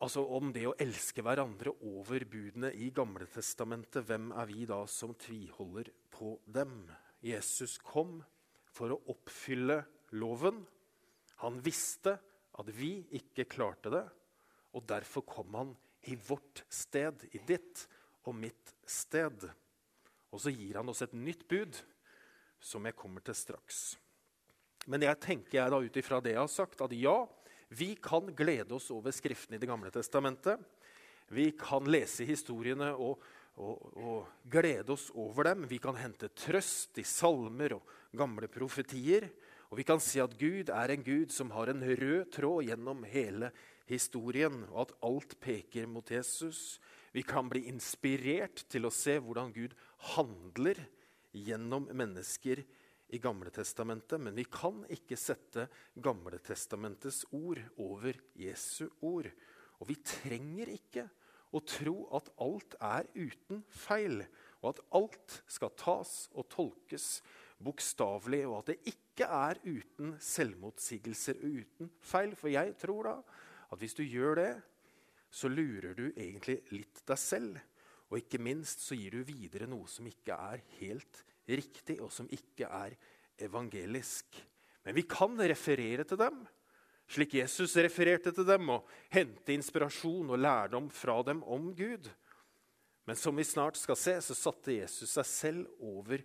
Altså 0.00 0.22
om 0.32 0.48
det 0.54 0.64
å 0.64 0.76
elske 0.80 1.20
hverandre 1.20 1.74
over 1.84 2.24
budene 2.24 2.70
i 2.72 2.88
Gamletestamentet. 2.96 4.06
Hvem 4.08 4.30
er 4.32 4.48
vi 4.48 4.64
da 4.68 4.80
som 4.88 5.12
tviholder 5.12 5.90
på 6.12 6.38
dem? 6.48 6.86
Jesus 7.20 7.76
kom 7.84 8.22
for 8.72 8.94
å 8.94 9.00
oppfylle 9.12 9.82
loven. 10.16 10.62
Han 11.44 11.60
visste 11.60 12.16
at 12.60 12.70
vi 12.72 12.94
ikke 13.16 13.48
klarte 13.48 13.92
det, 13.92 14.06
og 14.72 14.86
derfor 14.88 15.26
kom 15.28 15.56
han 15.58 15.74
i 16.08 16.16
vårt 16.16 16.62
sted, 16.72 17.26
i 17.36 17.40
ditt 17.44 17.84
og 18.24 18.36
mitt 18.40 18.72
sted. 18.88 19.44
Og 20.32 20.40
så 20.40 20.52
gir 20.54 20.78
han 20.80 20.88
oss 20.88 21.02
et 21.04 21.16
nytt 21.16 21.44
bud, 21.50 21.76
som 22.60 22.88
jeg 22.88 22.96
kommer 22.96 23.24
til 23.24 23.36
straks. 23.36 23.98
Men 24.88 25.04
jeg 25.04 25.20
tenker 25.20 25.58
jeg 25.58 25.72
da 25.72 25.80
ut 25.80 26.00
ifra 26.00 26.20
det 26.24 26.34
jeg 26.34 26.40
har 26.40 26.52
sagt, 26.52 26.80
at 26.80 26.96
ja, 26.96 27.18
vi 27.70 27.94
kan 28.02 28.32
glede 28.34 28.74
oss 28.74 28.88
over 28.90 29.14
Skriftene 29.14 29.56
i 29.56 29.62
Det 29.62 29.68
gamle 29.70 29.92
testamentet. 29.94 30.58
Vi 31.30 31.52
kan 31.54 31.86
lese 31.86 32.26
historiene 32.26 32.88
og, 32.98 33.20
og, 33.62 33.84
og, 33.94 34.32
glede 34.50 34.90
oss 34.90 35.06
over 35.14 35.52
dem. 35.52 35.68
Vi 35.70 35.78
kan 35.78 35.94
hente 35.94 36.32
trøst 36.34 36.98
i 36.98 37.06
salmer 37.06 37.76
og 37.76 37.92
gamle 38.18 38.50
profetier. 38.50 39.28
Og 39.70 39.78
vi 39.78 39.86
kan 39.86 40.02
si 40.02 40.18
at 40.18 40.34
Gud 40.34 40.72
er 40.74 40.90
en 40.90 41.06
Gud 41.06 41.30
som 41.30 41.52
har 41.54 41.70
en 41.70 41.84
rød 41.86 42.32
tråd 42.34 42.66
gjennom 42.66 43.04
hele 43.06 43.52
historien, 43.86 44.64
og 44.72 44.88
at 44.88 44.96
alt 45.06 45.36
peker 45.38 45.86
mot 45.86 46.10
Jesus. 46.10 46.80
Vi 47.14 47.22
kan 47.22 47.46
bli 47.50 47.68
inspirert 47.70 48.64
til 48.70 48.86
å 48.86 48.94
se 48.94 49.14
hvordan 49.22 49.54
Gud 49.54 49.78
handler 50.16 50.78
gjennom 51.30 51.86
mennesker 51.94 52.64
i 53.10 53.18
Gamle 53.22 53.50
Testamentet, 53.54 54.20
men 54.20 54.36
vi 54.36 54.44
kan 54.50 54.84
ikke 54.92 55.18
sette 55.18 55.66
Gamle 56.02 56.38
Testamentets 56.44 57.24
ord 57.34 57.60
over 57.82 58.18
Jesu 58.38 58.86
ord. 59.06 59.30
Og 59.80 59.90
vi 59.90 59.96
trenger 60.04 60.70
ikke 60.74 61.06
å 61.56 61.62
tro 61.66 61.96
at 62.16 62.30
alt 62.42 62.76
er 62.84 63.08
uten 63.16 63.64
feil, 63.74 64.22
og 64.60 64.74
at 64.74 64.82
alt 65.00 65.38
skal 65.50 65.72
tas 65.78 66.14
og 66.36 66.46
tolkes 66.52 67.08
bokstavelig, 67.60 68.44
og 68.48 68.60
at 68.60 68.72
det 68.72 68.94
ikke 68.94 69.26
er 69.26 69.60
uten 69.66 70.14
selvmotsigelser 70.22 71.40
og 71.40 71.62
uten 71.64 71.90
feil. 72.04 72.36
For 72.38 72.52
jeg 72.52 72.76
tror 72.80 73.08
da 73.08 73.16
at 73.70 73.80
hvis 73.80 73.96
du 73.98 74.04
gjør 74.04 74.38
det, 74.40 74.52
så 75.30 75.50
lurer 75.50 75.94
du 75.94 76.08
egentlig 76.10 76.60
litt 76.74 77.02
deg 77.06 77.20
selv. 77.20 77.58
Og 78.10 78.18
ikke 78.18 78.40
minst 78.42 78.82
så 78.82 78.96
gir 78.98 79.14
du 79.14 79.26
videre 79.26 79.68
noe 79.70 79.86
som 79.90 80.06
ikke 80.10 80.34
er 80.34 80.64
helt 80.80 81.24
riktig, 81.58 81.98
og 82.04 82.12
som 82.14 82.28
ikke 82.30 82.68
er 82.68 82.96
evangelisk. 83.40 84.38
Men 84.84 84.96
vi 84.96 85.04
kan 85.08 85.34
referere 85.38 86.06
til 86.08 86.20
dem 86.20 86.42
slik 87.10 87.34
Jesus 87.34 87.74
refererte 87.82 88.32
til 88.34 88.46
dem, 88.46 88.68
og 88.70 88.86
hente 89.10 89.54
inspirasjon 89.54 90.30
og 90.30 90.38
lærdom 90.40 90.88
fra 90.94 91.18
dem 91.26 91.42
om 91.42 91.72
Gud. 91.74 92.06
Men 93.08 93.18
som 93.18 93.34
vi 93.36 93.46
snart 93.46 93.80
skal 93.80 93.98
se, 93.98 94.14
så 94.22 94.36
satte 94.38 94.76
Jesus 94.76 95.16
seg 95.16 95.26
selv 95.26 95.82
over 95.82 96.22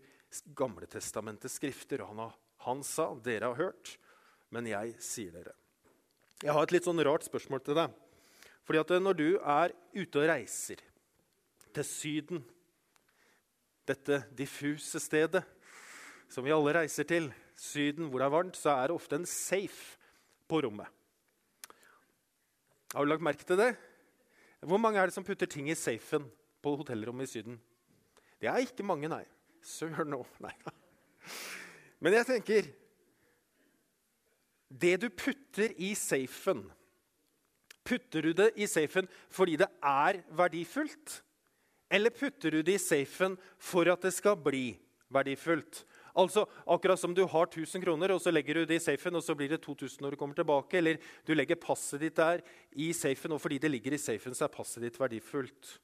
Gamletestamentets 0.58 1.58
skrifter. 1.58 2.04
Og 2.04 2.20
har, 2.20 2.36
han 2.68 2.84
sa, 2.84 3.14
'Dere 3.16 3.50
har 3.50 3.56
hørt, 3.56 3.98
men 4.52 4.68
jeg 4.68 4.96
sier 5.02 5.32
dere'. 5.32 5.56
Jeg 6.44 6.54
har 6.54 6.64
et 6.64 6.72
litt 6.76 6.86
sånn 6.86 7.02
rart 7.02 7.24
spørsmål 7.26 7.64
til 7.64 7.80
deg. 7.80 7.94
Fordi 8.66 8.80
at 8.80 9.02
Når 9.02 9.14
du 9.14 9.38
er 9.40 9.72
ute 9.96 10.20
og 10.20 10.30
reiser 10.30 10.78
til 11.74 11.84
Syden, 11.84 12.46
dette 13.86 14.24
diffuse 14.36 15.00
stedet 15.02 15.44
som 16.32 16.46
vi 16.46 16.54
alle 16.54 16.74
reiser 16.80 17.08
til, 17.08 17.30
Syden 17.56 18.10
hvor 18.12 18.20
det 18.20 18.26
er 18.26 18.34
varmt, 18.34 18.58
så 18.60 18.74
er 18.74 18.90
det 18.90 18.98
ofte 18.98 19.16
en 19.16 19.28
safe 19.30 19.96
på 20.50 20.60
rommet. 20.66 20.90
Har 22.92 23.06
du 23.06 23.10
lagt 23.10 23.24
merke 23.24 23.48
til 23.48 23.60
det? 23.60 23.70
Hvor 24.66 24.82
mange 24.82 25.00
er 25.00 25.08
det 25.08 25.16
som 25.16 25.24
putter 25.24 25.48
ting 25.48 25.70
i 25.72 25.78
safen 25.78 26.26
på 26.64 26.74
hotellrommet 26.80 27.30
i 27.30 27.32
Syden? 27.32 27.58
Det 28.42 28.50
er 28.52 28.64
ikke 28.66 28.84
mange, 28.84 29.08
nei. 29.12 29.24
Søren 29.66 30.14
òg. 30.18 30.28
Nei 30.46 30.54
Men 32.04 32.14
jeg 32.14 32.28
tenker 32.28 32.68
Det 34.70 34.92
du 35.02 35.08
putter 35.10 35.72
i 35.82 35.96
safen 35.98 36.62
Putter 37.82 38.28
du 38.28 38.36
det 38.38 38.52
i 38.62 38.68
safen 38.70 39.10
fordi 39.34 39.56
det 39.58 39.70
er 39.82 40.20
verdifullt? 40.38 41.22
Eller 41.90 42.10
putter 42.10 42.52
du 42.52 42.64
det 42.66 42.80
i 42.80 42.82
safen 42.82 43.38
for 43.62 43.88
at 43.92 44.02
det 44.06 44.14
skal 44.16 44.38
bli 44.42 44.74
verdifullt? 45.14 45.84
Altså, 46.16 46.46
Akkurat 46.66 47.00
som 47.00 47.14
du 47.14 47.26
har 47.28 47.48
1000 47.50 47.84
kroner, 47.84 48.14
og 48.16 48.22
så 48.24 48.32
legger 48.32 48.62
du 48.62 48.66
det 48.66 48.80
i 48.80 48.84
safen, 48.84 49.16
og 49.16 49.24
så 49.24 49.36
blir 49.36 49.52
det 49.52 49.62
2000 49.62 50.02
når 50.02 50.16
du 50.16 50.20
kommer 50.20 50.38
tilbake. 50.38 50.78
Eller 50.80 51.02
du 51.28 51.34
legger 51.36 51.60
passet 51.60 52.00
ditt 52.02 52.16
der 52.16 52.42
i 52.72 52.92
safen, 52.96 53.36
og 53.36 53.42
fordi 53.42 53.60
det 53.60 53.72
ligger 53.72 53.94
i 53.94 54.02
safen, 54.02 54.34
så 54.34 54.48
er 54.48 54.56
passet 54.56 54.86
ditt 54.86 55.00
verdifullt. 55.00 55.76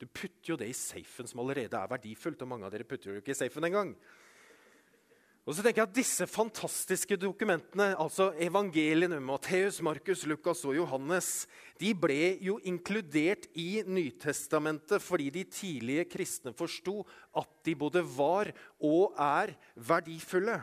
Du 0.00 0.06
putter 0.06 0.54
jo 0.54 0.56
det 0.60 0.68
i 0.70 0.76
safen 0.76 1.26
som 1.26 1.42
allerede 1.42 1.76
er 1.78 1.90
verdifullt, 1.90 2.42
og 2.42 2.50
mange 2.50 2.66
av 2.66 2.74
dere 2.74 2.86
putter 2.86 3.12
jo 3.12 3.20
ikke 3.20 3.34
i 3.34 3.42
safen 3.42 3.66
engang. 3.66 3.94
Og 5.44 5.52
så 5.52 5.60
tenker 5.60 5.82
jeg 5.82 5.90
at 5.90 5.96
Disse 5.98 6.26
fantastiske 6.30 7.18
dokumentene, 7.20 7.90
altså 8.00 8.30
evangeliene, 8.40 9.18
Matteus, 9.20 9.82
Markus, 9.84 10.22
Lukas 10.24 10.62
og 10.64 10.72
Johannes, 10.78 11.44
de 11.76 11.90
ble 11.92 12.38
jo 12.40 12.56
inkludert 12.64 13.44
i 13.60 13.82
Nytestamentet 13.84 15.04
fordi 15.04 15.28
de 15.34 15.42
tidlige 15.44 16.06
kristne 16.08 16.54
forsto 16.56 17.02
at 17.36 17.50
de 17.68 17.74
både 17.76 18.00
var 18.14 18.54
og 18.80 19.12
er 19.20 19.52
verdifulle. 19.76 20.62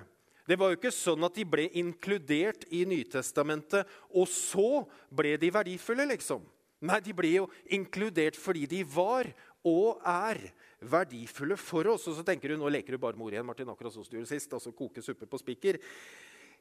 Det 0.49 0.57
var 0.57 0.71
jo 0.71 0.79
ikke 0.79 0.93
sånn 0.95 1.29
at 1.29 1.37
de 1.37 1.45
ble 1.45 1.67
inkludert 1.77 2.65
i 2.73 2.81
Nytestamentet, 2.89 3.85
og 4.09 4.25
så 4.33 4.81
ble 5.13 5.35
de 5.37 5.53
verdifulle, 5.53 6.09
liksom. 6.09 6.41
Nei, 6.81 6.97
de 7.05 7.13
ble 7.13 7.35
jo 7.35 7.45
inkludert 7.69 8.39
fordi 8.41 8.65
de 8.65 8.81
var 8.89 9.29
og 9.67 10.01
er 10.07 10.39
verdifulle 10.81 11.57
for 11.59 11.91
oss. 11.93 12.07
Og 12.09 12.17
så 12.17 12.25
tenker 12.25 12.51
du 12.51 12.59
nå 12.59 12.69
leker 12.71 12.95
du 12.95 13.01
bare 13.01 13.19
mor 13.19 13.33
igjen, 13.33 13.45
Martin, 13.45 13.69
akkurat 13.69 13.93
som 13.93 14.05
du 14.05 14.17
gjorde 14.17 14.31
sist. 14.33 14.53
altså 14.53 14.73
koke 14.73 15.03
suppe 15.05 15.29
på 15.29 15.41
spiker. 15.41 15.79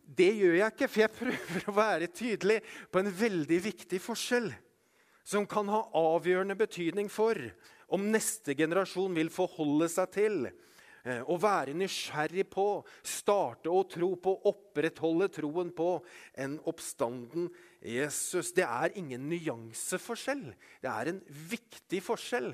Det 0.01 0.31
gjør 0.35 0.57
jeg 0.59 0.75
ikke, 0.75 0.89
for 0.89 1.05
jeg 1.05 1.17
prøver 1.19 1.69
å 1.69 1.77
være 1.77 2.11
tydelig 2.11 2.59
på 2.91 3.03
en 3.03 3.13
veldig 3.15 3.61
viktig 3.71 4.01
forskjell 4.03 4.51
som 5.31 5.47
kan 5.47 5.69
ha 5.71 5.85
avgjørende 5.95 6.57
betydning 6.59 7.11
for 7.13 7.39
om 7.95 8.09
neste 8.11 8.55
generasjon 8.59 9.15
vil 9.15 9.31
forholde 9.35 9.89
seg 9.91 10.13
til 10.15 10.37
eh, 10.49 11.21
å 11.23 11.37
være 11.41 11.75
nysgjerrig 11.79 12.47
på, 12.51 12.67
starte 13.03 13.71
å 13.71 13.85
tro 13.91 14.13
på, 14.23 14.35
opprettholde 14.51 15.31
troen 15.35 15.73
på 15.75 15.93
en 16.41 16.57
oppstanden 16.71 17.51
Jesus. 17.83 18.53
Det 18.57 18.67
er 18.67 18.97
ingen 18.99 19.29
nyanseforskjell. 19.31 20.49
Det 20.83 20.91
er 20.91 21.13
en 21.13 21.23
viktig 21.51 22.03
forskjell. 22.07 22.53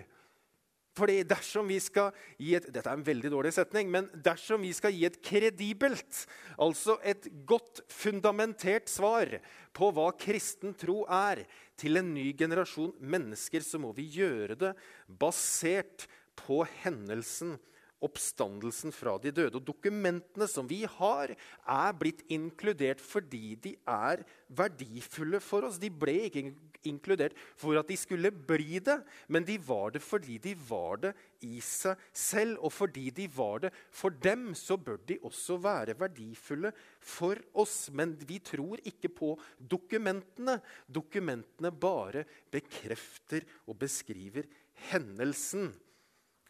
Fordi 0.97 1.21
dersom 1.29 1.69
vi 1.69 1.79
skal 1.83 2.15
gi 2.41 2.55
et, 2.57 2.69
Dette 2.73 2.89
er 2.89 2.97
en 2.97 3.07
veldig 3.07 3.31
dårlig 3.35 3.53
setning, 3.57 3.91
men 3.93 4.09
dersom 4.25 4.65
vi 4.65 4.73
skal 4.77 4.95
gi 4.97 5.05
et 5.09 5.21
kredibelt, 5.25 6.25
altså 6.57 6.97
et 7.05 7.29
godt 7.49 7.83
fundamentert 7.93 8.89
svar 8.91 9.39
på 9.77 9.91
hva 9.93 10.09
kristen 10.17 10.75
tro 10.79 11.03
er, 11.05 11.45
til 11.77 12.01
en 12.01 12.15
ny 12.15 12.31
generasjon 12.39 12.95
mennesker, 13.05 13.61
så 13.61 13.81
må 13.81 13.93
vi 13.97 14.09
gjøre 14.17 14.57
det 14.57 14.73
basert 15.21 16.07
på 16.41 16.63
hendelsen 16.83 17.59
oppstandelsen 18.05 18.93
fra 18.95 19.17
de 19.21 19.33
døde. 19.35 19.57
Og 19.59 19.65
dokumentene 19.65 20.49
som 20.51 20.69
vi 20.69 20.83
har, 20.99 21.33
er 21.33 21.99
blitt 21.99 22.23
inkludert 22.33 23.03
fordi 23.03 23.57
de 23.63 23.75
er 23.89 24.25
verdifulle 24.49 25.41
for 25.45 25.69
oss. 25.69 25.81
De 25.81 25.91
ble 25.91 26.19
ikke 26.29 26.51
inkludert 26.89 27.37
for 27.59 27.79
at 27.79 27.89
de 27.91 27.97
skulle 27.99 28.33
bli 28.33 28.81
det, 28.85 28.97
men 29.29 29.47
de 29.47 29.59
var 29.63 29.95
det 29.95 30.03
fordi 30.05 30.39
de 30.43 30.55
var 30.69 31.03
det 31.05 31.13
i 31.47 31.61
seg 31.65 32.01
selv. 32.11 32.59
Og 32.65 32.73
fordi 32.75 33.09
de 33.15 33.29
var 33.37 33.67
det 33.67 33.73
for 33.91 34.15
dem, 34.15 34.51
så 34.57 34.79
bør 34.81 35.01
de 35.09 35.19
også 35.27 35.59
være 35.63 35.97
verdifulle 36.01 36.73
for 37.01 37.41
oss. 37.55 37.89
Men 37.93 38.17
vi 38.27 38.41
tror 38.45 38.83
ikke 38.87 39.13
på 39.13 39.33
dokumentene. 39.59 40.59
Dokumentene 40.87 41.73
bare 41.73 42.27
bekrefter 42.53 43.47
og 43.67 43.79
beskriver 43.83 44.49
hendelsen. 44.91 45.73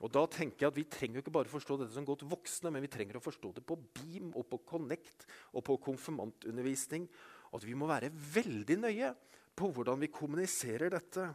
Og 0.04 0.12
da 0.12 0.26
tenker 0.28 0.66
jeg 0.66 0.72
at 0.72 0.76
Vi 0.76 0.88
trenger 0.92 1.22
ikke 1.22 1.32
bare 1.32 1.50
forstå 1.50 1.78
dette 1.80 1.96
som 1.96 2.04
godt 2.04 2.26
voksne, 2.28 2.72
men 2.72 2.84
vi 2.84 2.92
trenger 2.92 3.16
å 3.16 3.24
forstå 3.24 3.54
det 3.56 3.64
på 3.66 3.78
Beam 3.96 4.34
og 4.36 4.44
på 4.50 4.60
Connect 4.68 5.24
og 5.54 5.64
på 5.64 5.78
konfirmantundervisning. 5.88 7.08
Og 7.50 7.60
at 7.60 7.68
vi 7.68 7.76
må 7.78 7.88
være 7.88 8.12
veldig 8.12 8.76
nøye 8.82 9.14
på 9.56 9.70
hvordan 9.72 10.00
vi 10.02 10.12
kommuniserer 10.12 10.92
dette. 10.92 11.26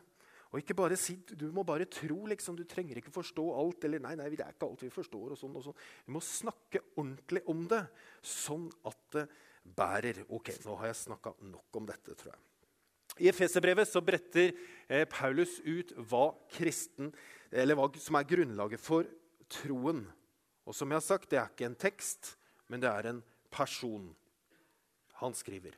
Og 0.51 0.59
ikke 0.59 0.75
bare 0.75 0.97
si 0.99 1.15
du 1.39 1.47
må 1.55 1.63
bare 1.67 1.87
tro, 1.87 2.25
liksom, 2.27 2.57
du 2.59 2.65
trenger 2.67 2.99
ikke 2.99 3.13
forstå 3.13 3.45
alt. 3.55 3.85
eller 3.87 4.03
nei, 4.03 4.15
nei, 4.19 4.29
det 4.33 4.43
er 4.43 4.55
ikke 4.55 4.67
alt 4.67 4.83
vi 4.83 4.91
forstår. 4.91 5.31
og 5.31 5.39
sånn 5.39 5.55
og 5.55 5.65
sånn. 5.65 5.79
Vi 6.05 6.15
må 6.15 6.21
snakke 6.23 6.83
ordentlig 6.95 7.43
om 7.51 7.63
det, 7.71 7.85
sånn 8.21 8.67
at 8.85 9.01
det 9.15 9.27
bærer. 9.63 10.25
Ok, 10.29 10.53
nå 10.65 10.75
har 10.81 10.91
jeg 10.91 11.03
snakka 11.05 11.33
nok 11.47 11.79
om 11.79 11.87
dette, 11.87 12.15
tror 12.19 12.33
jeg. 12.33 12.41
I 13.21 13.29
Efeserbrevet 13.31 13.89
så 13.89 14.01
bretter 14.03 14.53
eh, 14.87 15.03
Paulus 15.09 15.59
ut 15.67 15.91
hva 16.09 16.31
kristen 16.51 17.11
hva 17.51 17.87
som 17.99 18.15
er 18.15 18.27
grunnlaget 18.27 18.79
for 18.79 19.07
troen. 19.51 20.05
Og 20.63 20.75
som 20.75 20.91
jeg 20.91 20.99
har 21.01 21.03
sagt, 21.03 21.29
det 21.31 21.39
er 21.39 21.51
ikke 21.51 21.67
en 21.67 21.79
tekst, 21.79 22.35
men 22.71 22.79
det 22.79 22.87
er 22.87 23.09
en 23.09 23.23
person. 23.51 24.07
Han 25.19 25.35
skriver 25.35 25.75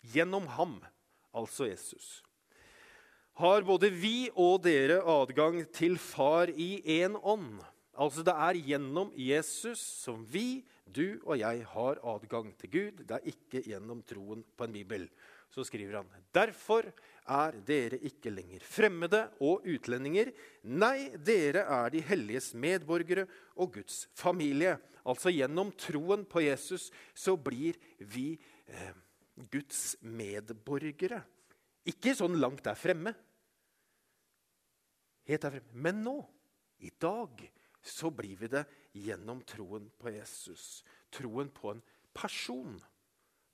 Gjennom 0.00 0.46
ham, 0.56 0.78
altså 1.36 1.68
Jesus, 1.68 2.22
har 3.40 3.64
både 3.64 3.90
vi 3.92 4.30
og 4.34 4.62
dere 4.64 5.00
adgang 5.08 5.62
til 5.72 5.98
Far 6.00 6.50
i 6.52 6.80
én 7.00 7.16
ånd. 7.20 7.60
Altså 8.00 8.24
det 8.24 8.32
er 8.32 8.58
gjennom 8.70 9.12
Jesus 9.16 9.80
som 10.04 10.22
vi, 10.28 10.62
du 10.84 11.20
og 11.24 11.36
jeg, 11.40 11.64
har 11.72 12.00
adgang 12.14 12.50
til 12.60 12.72
Gud. 12.72 13.04
Det 13.04 13.16
er 13.16 13.32
ikke 13.32 13.62
gjennom 13.66 14.00
troen 14.08 14.42
på 14.56 14.66
en 14.66 14.74
bibel. 14.74 15.06
Så 15.50 15.64
skriver 15.66 15.98
han 15.98 16.10
derfor 16.32 16.86
er 17.30 17.56
dere 17.66 17.98
ikke 18.06 18.32
lenger 18.32 18.62
fremmede 18.64 19.24
og 19.42 19.66
utlendinger. 19.68 20.30
Nei, 20.62 21.10
dere 21.18 21.66
er 21.66 21.92
de 21.92 22.02
helliges 22.06 22.52
medborgere 22.54 23.26
og 23.56 23.74
Guds 23.76 24.04
familie. 24.18 24.76
Altså 25.04 25.32
gjennom 25.34 25.72
troen 25.78 26.24
på 26.28 26.44
Jesus 26.44 26.88
så 27.16 27.36
blir 27.36 27.78
vi 27.98 28.32
eh, 28.66 28.94
Guds 29.50 29.96
medborgere. 30.02 31.22
Ikke 31.88 32.14
sånn 32.16 32.36
langt 32.40 32.64
der 32.66 32.78
fremme. 32.78 33.14
Helt 35.28 35.46
der 35.46 35.56
fremme. 35.56 35.82
Men 35.86 36.02
nå, 36.04 36.16
i 36.84 36.90
dag, 37.00 37.40
så 37.80 38.10
blir 38.12 38.36
vi 38.40 38.50
det 38.52 38.64
gjennom 38.96 39.40
troen 39.48 39.88
på 40.00 40.12
Jesus. 40.12 40.82
Troen 41.12 41.48
på 41.52 41.74
en 41.74 41.82
person, 42.16 42.76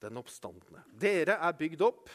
den 0.02 0.18
oppstandende. 0.18 0.82
Dere 0.90 1.38
er 1.38 1.56
bygd 1.56 1.84
opp 1.86 2.10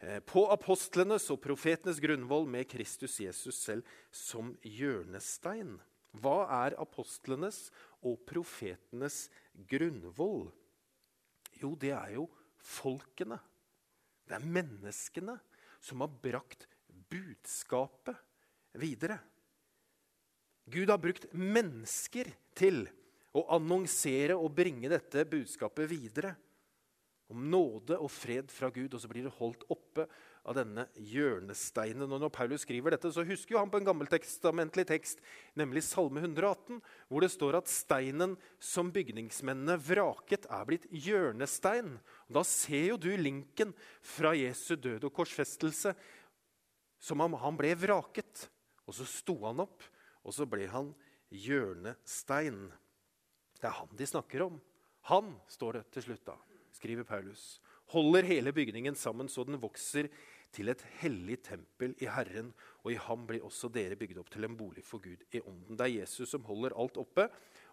eh, 0.00 0.20
på 0.26 0.46
apostlenes 0.52 1.28
og 1.32 1.42
profetenes 1.44 2.00
grunnvoll 2.02 2.48
med 2.50 2.68
Kristus 2.70 3.20
Jesus 3.22 3.60
selv 3.60 3.86
som 4.10 4.54
hjørnestein. 4.66 5.76
Hva 6.14 6.44
er 6.64 6.76
apostlenes 6.78 7.68
og 8.04 8.20
profetenes 8.28 9.28
grunnvoll? 9.70 10.48
Jo, 11.58 11.74
det 11.78 11.94
er 11.94 12.16
jo 12.18 12.28
folkene. 12.64 13.38
Det 14.24 14.38
er 14.38 14.46
menneskene 14.56 15.36
som 15.84 16.00
har 16.04 16.12
brakt 16.22 16.66
budskapet 17.12 18.16
videre. 18.80 19.18
Gud 20.64 20.88
har 20.88 21.00
brukt 21.00 21.28
mennesker 21.36 22.30
til 22.56 22.86
å 23.36 23.44
annonsere 23.56 24.36
og 24.38 24.54
bringe 24.56 24.88
dette 24.88 25.26
budskapet 25.28 25.90
videre. 25.90 26.32
Om 27.32 27.46
nåde 27.48 27.96
og 27.96 28.10
fred 28.12 28.50
fra 28.52 28.68
Gud, 28.72 28.92
og 28.92 29.00
så 29.00 29.08
blir 29.08 29.24
det 29.24 29.36
holdt 29.38 29.62
oppe 29.72 30.04
av 30.44 30.58
denne 30.58 30.84
hjørnesteinen. 31.00 32.04
Og 32.04 32.20
Når 32.20 32.32
Paulus 32.34 32.64
skriver 32.66 32.92
dette, 32.92 33.08
så 33.12 33.24
husker 33.24 33.54
jo 33.54 33.62
han 33.62 33.70
på 33.72 33.80
en 33.80 33.88
gammeltestamentlig 33.88 34.84
tekst, 34.90 35.22
nemlig 35.56 35.86
Salme 35.86 36.20
118, 36.20 36.82
hvor 37.08 37.24
det 37.24 37.32
står 37.32 37.58
at 37.58 37.72
steinen 37.72 38.36
som 38.60 38.92
bygningsmennene 38.92 39.78
vraket, 39.80 40.44
er 40.52 40.68
blitt 40.68 40.84
hjørnestein. 40.92 41.96
Og 42.28 42.38
da 42.38 42.44
ser 42.48 42.90
jo 42.92 43.00
du 43.00 43.10
linken 43.16 43.72
fra 44.04 44.34
Jesu 44.36 44.74
død 44.76 45.08
og 45.08 45.16
korsfestelse, 45.16 45.94
som 47.00 47.24
om 47.24 47.40
han 47.40 47.56
ble 47.56 47.72
vraket. 47.80 48.48
Og 48.84 48.96
så 49.00 49.08
sto 49.08 49.40
han 49.46 49.64
opp, 49.64 49.80
og 50.24 50.36
så 50.36 50.44
ble 50.48 50.68
han 50.68 50.92
hjørnestein. 51.32 52.66
Det 53.60 53.70
er 53.70 53.78
han 53.80 53.96
de 53.96 54.08
snakker 54.08 54.44
om. 54.44 54.60
Han, 55.08 55.34
står 55.48 55.80
det 55.80 55.88
til 55.96 56.06
slutt 56.06 56.28
da, 56.28 56.36
skriver 56.74 57.06
Paulus, 57.08 57.58
holder 57.94 58.26
hele 58.28 58.52
bygningen 58.54 58.96
sammen 58.98 59.30
så 59.30 59.44
den 59.46 59.60
vokser 59.62 60.10
til 60.54 60.70
et 60.70 60.82
hellig 61.00 61.40
tempel 61.46 61.94
i 62.02 62.08
Herren, 62.10 62.52
og 62.84 62.92
i 62.92 63.00
ham 63.00 63.24
blir 63.26 63.44
også 63.46 63.70
dere 63.74 63.98
bygd 63.98 64.20
opp 64.22 64.30
til 64.30 64.46
en 64.46 64.58
bolig 64.58 64.84
for 64.86 65.02
Gud 65.02 65.24
i 65.34 65.42
ånden. 65.42 65.74
Det 65.74 65.86
er 65.88 65.96
Jesus 66.00 66.30
som 66.30 66.46
holder 66.46 66.76
alt 66.78 67.00
oppe, 67.00 67.26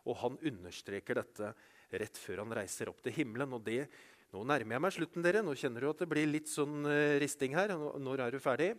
og 0.10 0.18
han 0.24 0.40
understreker 0.50 1.22
dette 1.22 1.52
rett 1.92 2.18
før 2.18 2.42
han 2.42 2.56
reiser 2.58 2.90
opp 2.90 3.04
til 3.06 3.14
himmelen. 3.14 3.54
og 3.54 3.64
det 3.66 3.86
nå 4.32 4.46
nærmer 4.48 4.78
jeg 4.78 4.84
meg 4.86 4.94
slutten, 4.96 5.24
dere. 5.26 5.42
Nå 5.44 5.54
kjenner 5.60 5.84
du 5.84 5.90
at 5.90 6.02
det 6.02 6.08
blir 6.08 6.30
litt 6.30 6.48
sånn 6.48 6.86
uh, 6.88 7.20
risting 7.20 7.52
her. 7.58 7.74
Når 7.76 8.24
er 8.24 8.32
du 8.32 8.40
ferdig? 8.40 8.70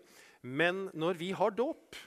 Men 0.41 0.87
når 0.97 1.19
vi 1.21 1.29
har 1.37 1.53
dåp, 1.53 1.99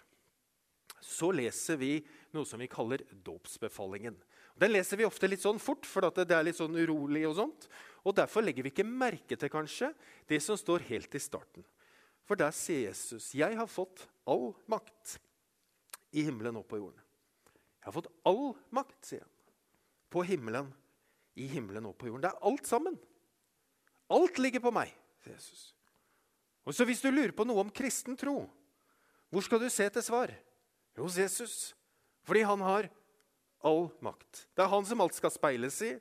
så 1.06 1.30
leser 1.30 1.78
vi 1.78 2.00
noe 2.34 2.50
som 2.50 2.58
vi 2.60 2.70
kaller 2.72 3.06
dåpsbefalingen. 3.14 4.18
Den 4.58 4.74
leser 4.74 4.98
vi 4.98 5.06
ofte 5.06 5.30
litt 5.30 5.44
sånn 5.44 5.62
fort, 5.62 5.86
for 5.86 6.08
det 6.10 6.26
er 6.34 6.48
litt 6.48 6.58
sånn 6.58 6.74
urolig. 6.80 7.28
og 7.30 7.36
sånt. 7.38 7.70
Og 8.06 8.14
Derfor 8.16 8.46
legger 8.46 8.64
vi 8.64 8.70
ikke 8.70 8.86
merke 8.86 9.36
til 9.36 9.50
kanskje 9.50 9.90
det 10.30 10.42
som 10.44 10.58
står 10.60 10.86
helt 10.92 11.16
i 11.18 11.22
starten. 11.22 11.66
For 12.26 12.36
der 12.36 12.52
sier 12.52 12.90
Jesus, 12.90 13.34
'Jeg 13.34 13.58
har 13.58 13.68
fått 13.68 14.08
all 14.28 14.54
makt 14.68 15.20
i 16.12 16.24
himmelen 16.24 16.58
og 16.58 16.68
på 16.68 16.78
jorden'. 16.78 17.02
Jeg 17.82 17.86
har 17.86 17.92
fått 17.92 18.12
all 18.26 18.56
makt, 18.72 19.06
sier 19.06 19.22
han. 19.22 19.30
På 20.10 20.24
himmelen, 20.24 20.74
i 21.36 21.48
himmelen 21.48 21.86
og 21.86 21.98
på 21.98 22.08
jorden. 22.08 22.22
Det 22.22 22.32
er 22.32 22.48
alt 22.48 22.68
sammen. 22.68 23.00
Alt 24.10 24.38
ligger 24.38 24.60
på 24.60 24.72
meg, 24.72 24.94
sier 25.24 25.34
Jesus. 25.34 25.74
Og 26.66 26.74
så 26.74 26.86
Hvis 26.86 27.02
du 27.02 27.12
lurer 27.12 27.32
på 27.32 27.46
noe 27.46 27.62
om 27.62 27.70
kristen 27.70 28.18
tro, 28.18 28.50
hvor 29.30 29.42
skal 29.42 29.60
du 29.60 29.70
se 29.70 29.90
til 29.90 30.02
svar? 30.02 30.32
Hos 30.98 31.18
Jesus. 31.18 31.76
Fordi 32.24 32.42
han 32.42 32.62
har 32.62 32.90
all 33.64 33.90
makt. 34.02 34.48
Det 34.56 34.64
er 34.64 34.72
han 34.72 34.86
som 34.86 35.02
alt 35.02 35.14
skal 35.18 35.34
speiles 35.34 35.82
i. 35.86 36.00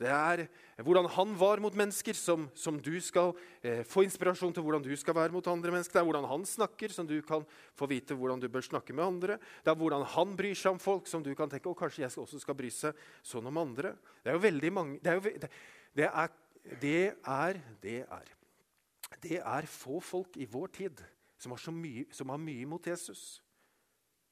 Det 0.00 0.08
er 0.08 0.46
hvordan 0.80 1.10
han 1.12 1.32
var 1.36 1.60
mot 1.60 1.74
mennesker, 1.76 2.16
som, 2.16 2.46
som 2.56 2.78
du 2.80 2.94
skal 3.04 3.34
eh, 3.60 3.82
få 3.84 4.06
inspirasjon 4.06 4.54
til 4.56 4.64
hvordan 4.64 4.84
du 4.86 4.94
skal 4.96 5.16
være 5.18 5.34
mot 5.34 5.48
andre 5.52 5.74
mennesker. 5.74 5.98
Det 5.98 6.00
er 6.00 6.06
hvordan 6.08 6.28
han 6.30 6.46
snakker, 6.48 6.94
som 6.94 7.08
du 7.08 7.18
kan 7.26 7.44
få 7.76 7.88
vite 7.90 8.16
hvordan 8.16 8.40
du 8.40 8.46
bør 8.48 8.64
snakke 8.64 8.96
med 8.96 9.04
andre. 9.04 9.36
Det 9.60 9.68
er 9.68 9.76
hvordan 9.76 10.06
han 10.14 10.32
bryr 10.38 10.56
seg 10.56 10.72
om 10.72 10.80
folk, 10.80 11.10
som 11.10 11.24
du 11.24 11.34
kan 11.36 11.52
tenke 11.52 11.68
å, 11.68 11.76
kanskje 11.76 12.06
jeg 12.06 12.16
også 12.16 12.40
skal 12.40 12.56
bry 12.56 12.70
seg 12.72 12.96
sånn 13.20 13.50
om 13.50 13.60
andre. 13.60 13.92
Det 14.24 14.32
er 14.32 14.38
jo 14.38 14.44
veldig 14.46 14.70
mange 14.72 15.02
Det 15.04 15.12
er, 15.12 15.20
jo, 15.20 15.34
det, 15.42 15.50
det 16.00 16.08
er, 16.08 16.32
det 16.80 17.02
er, 17.34 17.60
det 17.84 17.98
er, 18.06 18.32
det 19.20 19.40
er 19.42 19.68
få 19.68 20.00
folk 20.00 20.38
i 20.40 20.48
vår 20.48 20.72
tid 20.78 21.02
som 21.40 21.52
har, 21.52 21.76
mye, 21.76 22.06
som 22.16 22.32
har 22.32 22.40
mye 22.40 22.64
imot 22.64 22.88
Jesus. 22.88 23.42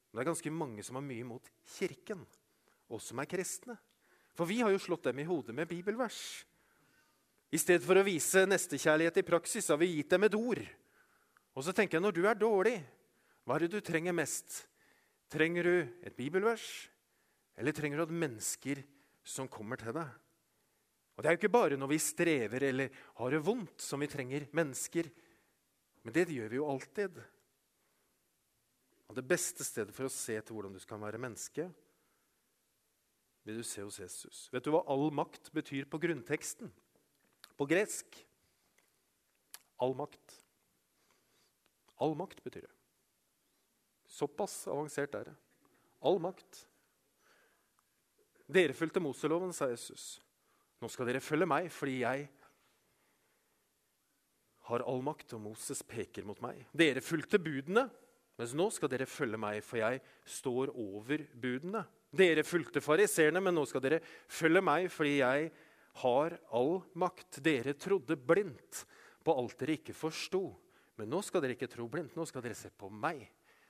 Men 0.09 0.17
det 0.17 0.25
er 0.25 0.31
ganske 0.31 0.55
mange 0.55 0.85
som 0.85 0.97
har 0.97 1.05
mye 1.05 1.27
imot 1.27 1.53
Kirken, 1.75 2.25
og 2.89 3.05
som 3.05 3.21
er 3.21 3.29
kristne. 3.29 3.77
For 4.39 4.47
vi 4.47 4.61
har 4.63 4.71
jo 4.71 4.79
slått 4.79 5.09
dem 5.09 5.19
i 5.19 5.27
hodet 5.27 5.51
med 5.51 5.67
bibelvers. 5.67 6.45
I 7.51 7.59
stedet 7.59 7.83
for 7.83 7.99
å 7.99 8.05
vise 8.07 8.45
nestekjærlighet 8.47 9.17
i 9.19 9.25
praksis 9.27 9.67
har 9.67 9.79
vi 9.81 9.89
gitt 9.97 10.13
dem 10.13 10.23
et 10.23 10.37
ord. 10.37 10.61
Og 11.57 11.65
så 11.65 11.73
tenker 11.75 11.97
jeg, 11.97 12.05
når 12.05 12.15
du 12.15 12.21
er 12.23 12.37
dårlig, 12.39 12.77
hva 13.43 13.57
er 13.57 13.65
det 13.65 13.73
du 13.73 13.83
trenger 13.83 14.15
mest? 14.15 14.61
Trenger 15.27 15.67
du 15.67 16.05
et 16.07 16.15
bibelvers, 16.15 16.63
eller 17.59 17.75
trenger 17.75 17.99
du 17.99 18.05
at 18.05 18.15
mennesker 18.21 18.79
som 19.27 19.49
kommer 19.51 19.81
til 19.81 19.91
deg? 19.97 20.07
Og 21.17 21.25
Det 21.25 21.27
er 21.27 21.35
jo 21.35 21.41
ikke 21.41 21.57
bare 21.57 21.75
når 21.75 21.91
vi 21.91 21.99
strever 21.99 22.63
eller 22.69 22.95
har 23.19 23.35
det 23.35 23.43
vondt, 23.43 23.83
som 23.83 23.99
vi 23.99 24.07
trenger 24.07 24.47
mennesker. 24.55 25.09
Men 26.07 26.15
det 26.15 26.29
gjør 26.31 26.47
vi 26.53 26.61
jo 26.61 26.69
alltid. 26.71 27.19
Og 29.11 29.19
Det 29.19 29.27
beste 29.27 29.67
stedet 29.67 29.91
for 29.91 30.07
å 30.07 30.13
se 30.15 30.39
til 30.39 30.55
hvordan 30.55 30.79
du 30.79 30.79
skal 30.79 31.03
være 31.03 31.19
menneske, 31.19 31.67
vil 33.47 33.59
du 33.59 33.65
se 33.65 33.83
hos 33.83 33.99
Jesus. 34.01 34.47
Vet 34.53 34.65
du 34.65 34.71
hva 34.73 34.83
all 34.91 35.09
makt 35.15 35.51
betyr 35.55 35.87
på 35.89 35.99
grunnteksten? 36.01 36.71
På 37.57 37.67
gresk? 37.69 38.19
All 39.79 39.95
makt. 39.97 40.39
All 41.99 42.15
makt 42.19 42.43
betyr 42.43 42.67
det. 42.67 42.75
Såpass 44.09 44.63
avansert 44.67 45.15
er 45.15 45.29
det. 45.29 45.35
All 46.01 46.19
makt. 46.23 46.65
Dere 48.49 48.73
fulgte 48.73 49.01
Moseloven, 49.03 49.53
sa 49.53 49.69
Jesus. 49.69 50.17
Nå 50.81 50.89
skal 50.89 51.09
dere 51.09 51.21
følge 51.21 51.47
meg, 51.49 51.67
fordi 51.71 51.99
jeg 52.01 52.29
har 54.69 54.85
all 54.85 55.03
makt, 55.05 55.35
og 55.37 55.43
Moses 55.49 55.83
peker 55.85 56.25
mot 56.25 56.39
meg. 56.41 56.63
Dere 56.73 57.03
fulgte 57.03 57.41
budene, 57.41 57.87
mens 58.39 58.55
nå 58.57 58.69
skal 58.73 58.91
dere 58.91 59.09
følge 59.09 59.37
meg, 59.41 59.61
for 59.65 59.81
jeg 59.81 60.01
står 60.39 60.71
over 60.73 61.25
budene. 61.35 61.83
Dere 62.09 62.43
fulgte 62.43 62.81
fariseerne, 62.81 63.41
men 63.43 63.53
nå 63.53 63.65
skal 63.69 63.83
dere 63.85 63.99
følge 64.01 64.63
meg, 64.65 64.87
fordi 64.89 65.19
jeg 65.19 65.51
har 66.01 66.35
all 66.57 66.79
makt. 66.97 67.41
Dere 67.45 67.75
trodde 67.77 68.17
blindt 68.17 68.83
på 69.25 69.35
alt 69.37 69.59
dere 69.61 69.77
ikke 69.77 69.97
forsto. 69.97 70.43
Men 70.97 71.11
nå 71.13 71.21
skal 71.23 71.43
dere 71.43 71.55
ikke 71.55 71.69
tro 71.71 71.85
blindt, 71.91 72.17
nå 72.17 72.25
skal 72.27 72.43
dere 72.43 72.57
se 72.57 72.71
på 72.75 72.89
meg, 72.91 73.21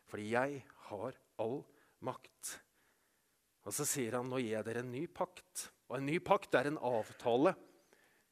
fordi 0.10 0.32
jeg 0.32 0.64
har 0.90 1.18
all 1.44 1.60
makt. 2.06 2.56
Og 3.68 3.76
så 3.76 3.86
sier 3.86 4.16
han, 4.18 4.30
'Nå 4.30 4.40
gir 4.40 4.56
jeg 4.56 4.66
dere 4.66 4.80
en 4.80 4.92
ny 4.92 5.06
pakt.' 5.08 5.70
Og 5.90 5.98
en 5.98 6.06
ny 6.06 6.20
pakt 6.20 6.54
er 6.56 6.68
en 6.70 6.78
avtale 6.78 7.56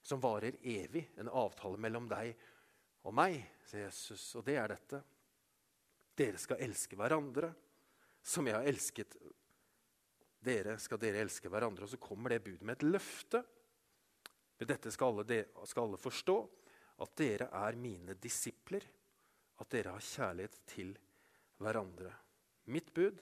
som 0.01 0.21
varer 0.21 0.55
evig. 0.61 1.07
En 1.17 1.27
avtale 1.27 1.77
mellom 1.77 2.07
deg 2.07 2.35
og 3.03 3.13
meg, 3.13 3.41
sier 3.65 3.87
Jesus. 3.87 4.35
Og 4.35 4.45
det 4.45 4.57
er 4.61 4.67
dette. 4.67 5.01
Dere 6.17 6.37
skal 6.37 6.61
elske 6.61 6.95
hverandre 6.95 7.49
som 8.21 8.45
jeg 8.45 8.55
har 8.55 8.69
elsket 8.69 9.17
dere 10.43 10.77
skal 10.81 10.99
dere 11.01 11.23
elske 11.23 11.49
hverandre. 11.51 11.85
Og 11.85 11.91
så 11.93 11.99
kommer 12.01 12.33
det 12.33 12.43
budet 12.45 12.65
med 12.65 12.77
et 12.77 12.87
løfte. 12.87 13.43
Ved 14.57 14.69
dette 14.71 14.91
skal 14.93 15.13
alle, 15.13 15.43
skal 15.69 15.87
alle 15.87 15.99
forstå 16.01 16.37
at 17.03 17.13
dere 17.19 17.49
er 17.53 17.77
mine 17.77 18.15
disipler, 18.17 18.85
at 19.61 19.69
dere 19.73 19.93
har 19.93 20.03
kjærlighet 20.03 20.57
til 20.69 20.95
hverandre. 21.61 22.11
Mitt 22.73 22.89
bud, 22.93 23.21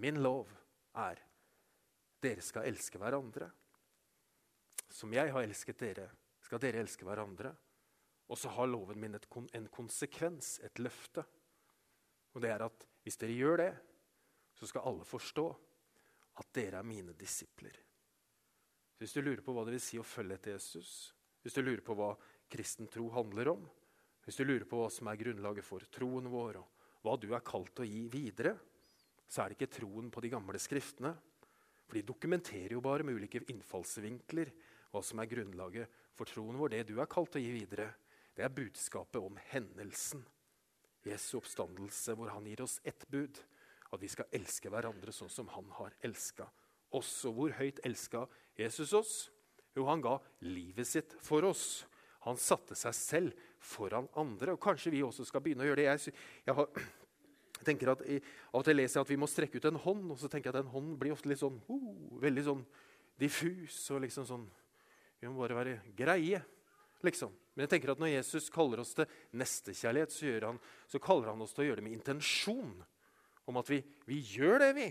min 0.00 0.20
lov, 0.20 0.48
er 0.96 1.20
dere 2.22 2.44
skal 2.44 2.68
elske 2.68 2.98
hverandre. 3.00 3.50
Som 4.88 5.12
jeg 5.12 5.32
har 5.32 5.44
elsket 5.44 5.80
dere, 5.80 6.08
skal 6.40 6.60
dere 6.62 6.80
elske 6.80 7.04
hverandre. 7.04 7.52
Og 8.32 8.38
så 8.40 8.50
har 8.50 8.68
loven 8.68 8.98
min 9.00 9.14
et, 9.14 9.26
en 9.54 9.68
konsekvens, 9.70 10.56
et 10.64 10.80
løfte. 10.82 11.22
Og 12.34 12.42
det 12.42 12.50
er 12.50 12.64
at 12.66 12.86
hvis 13.04 13.20
dere 13.20 13.36
gjør 13.36 13.60
det, 13.60 13.72
så 14.56 14.66
skal 14.66 14.88
alle 14.88 15.04
forstå 15.04 15.46
at 16.36 16.52
dere 16.56 16.80
er 16.80 16.86
mine 16.86 17.14
disipler. 17.16 17.74
Hvis 18.96 19.12
du 19.12 19.20
lurer 19.20 19.42
på 19.44 19.52
hva 19.52 19.66
det 19.66 19.76
vil 19.76 19.84
si 19.84 19.98
å 20.00 20.06
følge 20.06 20.38
etter 20.38 20.56
Jesus, 20.56 21.12
hvis 21.44 21.56
du 21.56 21.62
lurer 21.62 21.84
på 21.84 21.96
hva 21.96 22.14
kristen 22.52 22.88
tro 22.92 23.08
handler 23.12 23.52
om, 23.52 23.66
hvis 24.24 24.40
du 24.40 24.46
lurer 24.46 24.64
på 24.68 24.80
hva 24.80 24.88
som 24.90 25.10
er 25.10 25.20
grunnlaget 25.20 25.66
for 25.66 25.84
troen 25.92 26.26
vår, 26.32 26.58
og 26.58 27.04
hva 27.04 27.14
du 27.20 27.28
er 27.36 27.44
kalt 27.46 27.74
til 27.76 27.84
å 27.84 27.90
gi 27.90 28.06
videre, 28.10 28.56
så 29.28 29.42
er 29.42 29.52
det 29.52 29.58
ikke 29.58 29.76
troen 29.80 30.08
på 30.10 30.22
de 30.24 30.30
gamle 30.32 30.58
skriftene. 30.62 31.12
For 31.86 31.98
de 31.98 32.06
dokumenterer 32.08 32.74
jo 32.74 32.82
bare 32.82 33.06
med 33.06 33.18
ulike 33.18 33.44
innfallsvinkler 33.52 34.50
hva 34.90 35.02
som 35.04 35.20
er 35.22 35.30
grunnlaget 35.30 36.00
for 36.16 36.26
troen 36.30 36.58
vår. 36.58 36.74
Det 36.74 36.88
du 36.88 36.96
er 36.98 37.10
kalt 37.10 37.34
til 37.34 37.42
å 37.42 37.46
gi 37.46 37.52
videre, 37.60 37.92
det 38.34 38.46
er 38.46 38.54
budskapet 38.54 39.22
om 39.22 39.38
hendelsen. 39.52 40.24
Jesu 41.06 41.36
oppstandelse, 41.38 42.16
hvor 42.18 42.32
han 42.34 42.46
gir 42.50 42.64
oss 42.64 42.80
ett 42.82 43.06
bud 43.12 43.38
at 43.96 44.04
vi 44.04 44.12
skal 44.12 44.30
elske 44.36 44.70
hverandre 44.72 45.14
sånn 45.14 45.32
som 45.32 45.48
han 45.54 45.68
har 45.78 45.96
elska 46.06 46.46
oss. 46.96 47.12
Og 47.28 47.36
hvor 47.36 47.56
høyt 47.58 47.80
elska 47.86 48.26
Jesus 48.58 48.94
oss? 48.96 49.14
Jo, 49.76 49.84
han 49.90 50.04
ga 50.04 50.16
livet 50.46 50.88
sitt 50.88 51.16
for 51.24 51.44
oss. 51.44 51.84
Han 52.24 52.38
satte 52.40 52.74
seg 52.78 52.94
selv 52.96 53.48
foran 53.62 54.08
andre. 54.18 54.54
Og 54.54 54.62
kanskje 54.62 54.94
vi 54.94 55.04
også 55.04 55.26
skal 55.28 55.44
begynne 55.44 55.66
å 55.66 55.68
gjøre 55.68 55.82
det. 55.82 55.88
Jeg, 55.90 56.14
jeg, 56.48 56.56
har, 56.56 56.82
tenker 57.66 57.92
at 57.92 58.04
Av 58.06 58.60
og 58.60 58.66
til 58.66 58.78
leser 58.80 59.00
jeg 59.00 59.06
at 59.06 59.12
vi 59.12 59.20
må 59.20 59.28
strekke 59.30 59.60
ut 59.60 59.68
en 59.68 59.80
hånd, 59.84 60.08
og 60.14 60.20
så 60.20 60.30
tenker 60.32 60.50
jeg 60.50 60.56
at 60.56 60.64
en 60.64 60.74
hånd 60.74 60.96
blir 61.00 61.14
ofte 61.14 61.30
litt 61.30 61.42
sånn 61.42 61.60
oh, 61.72 61.88
veldig 62.22 62.46
sånn 62.48 62.64
diffus 63.20 63.78
og 63.94 64.02
liksom 64.04 64.26
sånn 64.28 64.46
Vi 65.16 65.28
må 65.28 65.40
bare 65.40 65.56
være 65.56 65.78
greie, 65.96 66.42
liksom. 67.04 67.32
Men 67.54 67.64
jeg 67.64 67.70
tenker 67.72 67.94
at 67.94 68.00
når 68.02 68.10
Jesus 68.12 68.50
kaller 68.52 68.82
oss 68.82 68.92
til 68.96 69.08
nestekjærlighet, 69.40 70.12
så, 70.12 70.32
han, 70.44 70.58
så 70.92 71.00
kaller 71.00 71.30
han 71.32 71.40
oss 71.40 71.54
til 71.56 71.64
å 71.64 71.68
gjøre 71.70 71.80
det 71.80 71.86
med 71.86 71.96
intensjon. 71.96 72.74
Om 73.46 73.60
at 73.60 73.70
vi, 73.70 73.80
vi 74.08 74.20
gjør 74.36 74.60
det, 74.64 74.70
vi. 74.76 74.86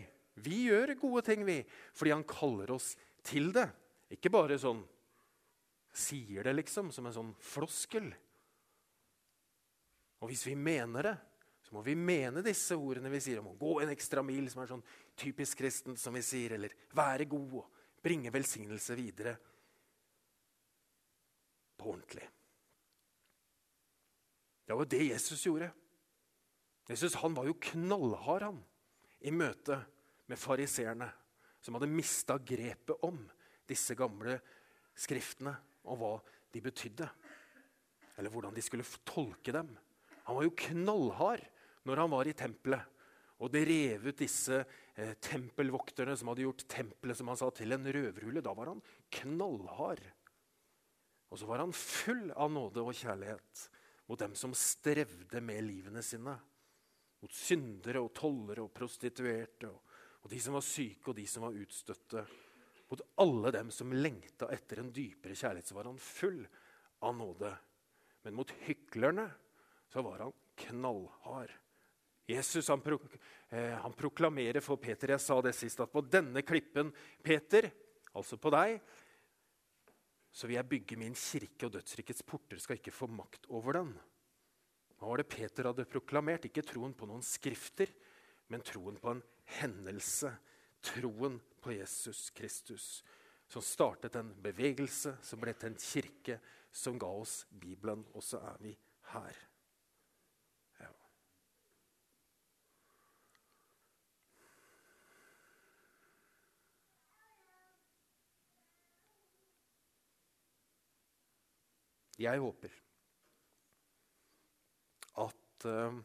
Vi 0.45 0.61
gjør 0.69 0.95
gode 0.99 1.23
ting, 1.27 1.45
vi. 1.47 1.61
Fordi 1.95 2.13
han 2.15 2.27
kaller 2.27 2.75
oss 2.75 2.93
til 3.25 3.51
det. 3.55 3.67
Ikke 4.15 4.31
bare 4.33 4.59
sånn 4.61 4.83
sier 5.95 6.43
det, 6.43 6.53
liksom, 6.57 6.91
som 6.91 7.07
en 7.07 7.15
sånn 7.15 7.31
floskel. 7.39 8.09
Og 10.23 10.31
hvis 10.31 10.45
vi 10.47 10.55
mener 10.59 11.09
det, 11.09 11.15
så 11.65 11.73
må 11.73 11.81
vi 11.85 11.95
mene 11.97 12.43
disse 12.45 12.75
ordene 12.77 13.09
vi 13.09 13.21
sier 13.23 13.39
om 13.41 13.49
å 13.53 13.57
gå 13.57 13.79
en 13.81 13.91
ekstra 13.93 14.21
mil, 14.25 14.47
som 14.51 14.61
er 14.61 14.69
sånn 14.69 14.83
typisk 15.17 15.63
kristent, 15.63 15.99
som 15.99 16.13
vi 16.13 16.21
sier, 16.25 16.57
eller 16.57 16.75
være 16.95 17.25
god 17.31 17.55
og 17.61 17.83
bringe 18.05 18.33
velsignelse 18.33 18.97
videre 18.99 19.33
på 21.79 21.89
ordentlig. 21.89 22.27
Det 24.65 24.73
var 24.73 24.85
jo 24.85 24.91
det 24.93 25.01
Jesus 25.07 25.45
gjorde. 25.45 25.71
Jesus 26.89 27.17
han 27.21 27.33
var 27.37 27.47
jo 27.49 27.57
knallhard 27.71 28.49
han, 28.49 28.59
i 29.25 29.31
møte 29.33 29.79
med 30.29 30.37
fariseerne, 30.37 31.07
som 31.61 31.77
hadde 31.77 31.89
mista 31.89 32.37
grepet 32.37 32.93
om 33.05 33.17
disse 33.65 33.95
gamle 33.97 34.37
skriftene 34.93 35.55
og 35.89 35.97
hva 35.97 36.11
de 36.53 36.61
betydde. 36.61 37.07
Eller 38.15 38.31
hvordan 38.31 38.53
de 38.53 38.63
skulle 38.63 38.85
tolke 39.07 39.55
dem. 39.55 39.71
Han 40.27 40.37
var 40.37 40.45
jo 40.45 40.57
knallhard 40.67 41.47
når 41.85 42.03
han 42.03 42.13
var 42.13 42.29
i 42.29 42.37
tempelet 42.37 42.95
og 43.43 43.51
det 43.51 43.65
rev 43.67 44.07
ut 44.07 44.21
disse 44.21 44.61
eh, 44.95 45.15
tempelvokterne 45.23 46.15
som 46.15 46.31
hadde 46.31 46.45
gjort 46.45 46.63
tempelet 46.71 47.19
som 47.19 47.31
han 47.31 47.39
sa, 47.39 47.49
til 47.51 47.75
en 47.75 47.83
røverhule. 47.83 48.43
Da 48.43 48.53
var 48.55 48.71
han 48.71 48.83
knallhard. 49.17 50.03
Og 51.33 51.41
så 51.41 51.49
var 51.49 51.63
han 51.65 51.75
full 51.75 52.29
av 52.31 52.53
nåde 52.53 52.83
og 52.85 52.95
kjærlighet 52.95 53.65
mot 54.07 54.21
dem 54.21 54.35
som 54.39 54.53
strevde 54.55 55.41
med 55.43 55.65
livene 55.65 56.03
sine. 56.05 56.37
Mot 57.23 57.33
syndere 57.33 58.01
og 58.03 58.13
tollere 58.17 58.65
og 58.65 58.73
prostituerte 58.75 59.69
og, 59.69 59.93
og 60.25 60.31
de 60.31 60.39
som 60.41 60.57
var 60.57 60.65
syke 60.65 61.11
og 61.11 61.17
de 61.17 61.25
som 61.29 61.45
var 61.45 61.57
utstøtte. 61.57 62.25
Mot 62.89 63.01
alle 63.21 63.51
dem 63.55 63.71
som 63.73 63.93
lengta 63.93 64.49
etter 64.53 64.81
en 64.81 64.91
dypere 64.93 65.37
kjærlighet, 65.37 65.69
så 65.69 65.77
var 65.77 65.89
han 65.89 66.01
full 66.01 66.41
av 67.05 67.15
nåde. 67.17 67.51
Men 68.25 68.37
mot 68.37 68.51
hyklerne 68.65 69.27
så 69.93 70.03
var 70.05 70.25
han 70.25 70.35
knallhard. 70.65 71.53
Jesus 72.25 72.67
han, 72.73 72.81
pro, 72.81 72.97
eh, 73.49 73.75
han 73.77 73.93
proklamerer 73.93 74.63
for 74.65 74.81
Peter 74.81 75.13
Jeg 75.13 75.21
sa 75.21 75.37
det 75.45 75.53
sist, 75.53 75.81
at 75.81 75.91
på 75.93 76.01
denne 76.01 76.41
klippen, 76.41 76.89
Peter, 77.21 77.69
altså 78.17 78.39
på 78.41 78.49
deg, 78.53 78.79
så 80.35 80.49
vil 80.49 80.57
jeg 80.57 80.69
bygge 80.71 80.97
min 80.99 81.13
kirke, 81.15 81.67
og 81.67 81.75
dødsrikets 81.77 82.25
porter 82.27 82.59
skal 82.59 82.79
ikke 82.79 82.93
få 82.93 83.07
makt 83.07 83.45
over 83.53 83.77
den. 83.77 83.93
Hva 85.05 85.11
var 85.11 85.21
det 85.21 85.29
Peter 85.29 85.67
hadde 85.69 85.83
proklamert? 85.85 86.47
Ikke 86.47 86.63
troen 86.65 86.93
på 86.97 87.05
noen 87.05 87.21
skrifter, 87.21 87.91
men 88.49 88.63
troen 88.65 88.95
på 88.97 89.11
en 89.11 89.19
hendelse. 89.59 90.31
Troen 90.81 91.35
på 91.61 91.75
Jesus 91.75 92.31
Kristus, 92.33 93.03
som 93.45 93.61
startet 93.61 94.17
en 94.17 94.31
bevegelse, 94.41 95.13
som 95.21 95.43
ble 95.43 95.53
til 95.53 95.69
en 95.69 95.77
kirke, 95.77 96.39
som 96.73 96.97
ga 96.97 97.11
oss 97.21 97.43
Bibelen. 97.53 98.01
Og 98.17 98.25
så 98.25 98.41
er 98.49 98.57
vi 98.65 98.71
her. 99.11 99.37
Ja. 100.79 100.89
Jeg 112.25 112.41
håper 112.41 112.73
uh, 115.65 115.95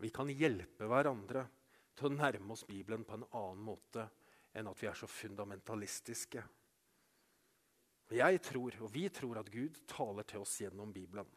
vi 0.00 0.10
kan 0.14 0.30
hjelpe 0.32 0.88
hverandre 0.88 1.44
til 1.96 2.08
å 2.08 2.14
nærme 2.14 2.54
oss 2.54 2.64
Bibelen 2.68 3.04
på 3.04 3.18
en 3.18 3.26
annen 3.28 3.64
måte 3.64 4.06
enn 4.56 4.70
at 4.70 4.80
vi 4.80 4.88
er 4.90 4.96
så 4.98 5.06
fundamentalistiske. 5.10 6.42
Jeg 8.10 8.40
tror, 8.42 8.74
og 8.82 8.90
Vi 8.90 9.04
tror 9.14 9.38
at 9.38 9.50
Gud 9.52 9.76
taler 9.86 10.26
til 10.26 10.42
oss 10.42 10.56
gjennom 10.60 10.90
Bibelen. 10.92 11.28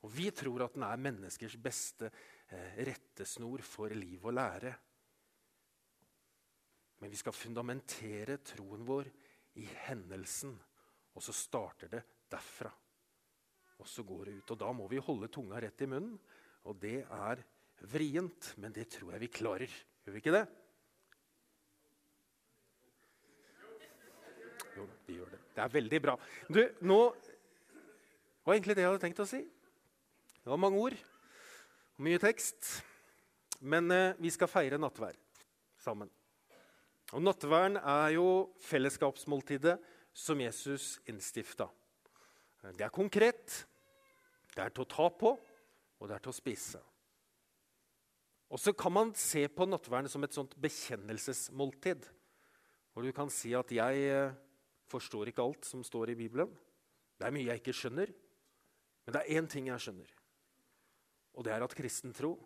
Og 0.00 0.12
vi 0.14 0.30
tror 0.30 0.64
at 0.64 0.72
den 0.72 0.86
er 0.86 1.02
menneskers 1.02 1.58
beste 1.60 2.08
eh, 2.08 2.78
rettesnor 2.86 3.60
for 3.66 3.92
liv 3.92 4.24
og 4.24 4.32
lære. 4.32 4.72
Men 7.02 7.12
vi 7.12 7.20
skal 7.20 7.36
fundamentere 7.36 8.38
troen 8.40 8.86
vår 8.88 9.10
i 9.60 9.66
hendelsen 9.88 10.56
og 11.16 11.24
så 11.24 11.32
starter 11.32 11.88
det 11.88 12.02
derfra. 12.30 12.70
Og 13.82 13.88
så 13.90 14.04
går 14.06 14.28
det 14.28 14.36
ut. 14.40 14.52
Og 14.54 14.60
da 14.60 14.70
må 14.74 14.86
vi 14.90 15.02
holde 15.02 15.28
tunga 15.32 15.60
rett 15.62 15.84
i 15.84 15.88
munnen. 15.90 16.16
Og 16.66 16.78
det 16.82 17.02
er 17.04 17.42
vrient, 17.92 18.54
men 18.60 18.74
det 18.74 18.88
tror 18.96 19.14
jeg 19.14 19.24
vi 19.26 19.32
klarer. 19.32 19.76
Gjør 20.04 20.16
vi 20.16 20.22
ikke 20.22 20.34
det? 20.34 20.46
Jo, 24.76 24.86
vi 25.06 25.18
gjør 25.18 25.32
det. 25.34 25.40
Det 25.56 25.64
er 25.64 25.76
veldig 25.76 26.00
bra. 26.04 26.16
Du, 26.52 26.62
nå 26.84 27.00
var 28.46 28.54
egentlig 28.54 28.76
det 28.76 28.84
jeg 28.84 28.92
hadde 28.92 29.04
tenkt 29.04 29.22
å 29.24 29.28
si. 29.28 29.40
Det 29.42 30.52
var 30.52 30.60
mange 30.62 30.78
ord 30.78 30.96
og 30.96 32.04
mye 32.06 32.20
tekst. 32.22 32.76
Men 33.64 33.90
eh, 33.90 34.18
vi 34.20 34.30
skal 34.30 34.50
feire 34.52 34.78
nattvær 34.80 35.16
sammen. 35.80 36.10
Og 37.14 37.22
Nattverden 37.22 37.78
er 37.78 38.16
jo 38.16 38.26
fellesskapsmåltidet 38.66 39.76
som 40.16 40.40
Jesus 40.42 40.96
innstifta. 41.08 41.68
Det 42.74 42.82
er 42.86 42.92
konkret, 42.94 43.52
det 44.54 44.64
er 44.64 44.72
til 44.74 44.82
å 44.82 44.90
ta 44.90 45.06
på, 45.12 45.32
og 46.00 46.08
det 46.08 46.16
er 46.16 46.24
til 46.24 46.32
å 46.32 46.36
spise. 46.36 46.80
Og 48.50 48.60
så 48.62 48.72
kan 48.78 48.94
man 48.94 49.12
se 49.18 49.44
på 49.50 49.66
nattverden 49.66 50.10
som 50.10 50.24
et 50.26 50.34
sånt 50.34 50.54
bekjennelsesmåltid. 50.62 52.06
Hvor 52.92 53.04
du 53.04 53.12
kan 53.12 53.30
si 53.30 53.52
at 53.54 53.70
'jeg 53.70 53.96
eh, 54.08 54.34
forstår 54.88 55.28
ikke 55.28 55.42
alt 55.42 55.64
som 55.64 55.82
står 55.84 56.10
i 56.10 56.14
Bibelen'. 56.14 56.54
Det 57.18 57.26
er 57.26 57.30
mye 57.30 57.46
jeg 57.46 57.60
ikke 57.60 57.74
skjønner, 57.74 58.12
men 59.04 59.12
det 59.12 59.22
er 59.22 59.40
én 59.40 59.48
ting 59.48 59.66
jeg 59.66 59.80
skjønner. 59.80 60.10
Og 61.34 61.44
det 61.44 61.52
er 61.52 61.62
at 61.62 61.74
kristen 61.74 62.12
tro, 62.12 62.38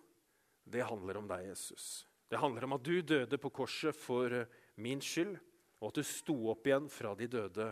det 0.64 0.84
handler 0.86 1.18
om 1.18 1.28
deg, 1.28 1.48
Jesus. 1.48 2.06
Det 2.30 2.38
handler 2.38 2.64
om 2.64 2.72
at 2.72 2.82
du 2.82 3.00
døde 3.02 3.38
på 3.38 3.50
korset 3.50 3.94
for 3.94 4.32
eh, 4.32 4.46
min 4.76 5.00
skyld 5.00 5.38
og 5.80 5.88
at 5.88 5.94
du 6.00 6.02
sto 6.04 6.36
opp 6.52 6.66
igjen 6.68 6.88
fra 6.92 7.14
de 7.16 7.26
døde 7.26 7.70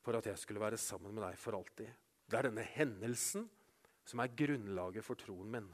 for 0.00 0.16
at 0.16 0.26
jeg 0.30 0.40
skulle 0.40 0.62
være 0.62 0.80
sammen 0.80 1.14
med 1.14 1.24
deg 1.26 1.38
for 1.38 1.58
alltid. 1.58 1.90
Det 2.30 2.38
er 2.38 2.48
denne 2.48 2.64
hendelsen 2.76 3.46
som 4.06 4.22
er 4.22 4.34
grunnlaget 4.36 5.04
for 5.06 5.18
troen 5.18 5.50
min. 5.52 5.68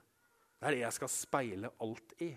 Det 0.57 0.69
er 0.69 0.77
det 0.77 0.85
jeg 0.85 0.97
skal 0.97 1.13
speile 1.13 1.73
alt 1.85 2.15
i. 2.25 2.31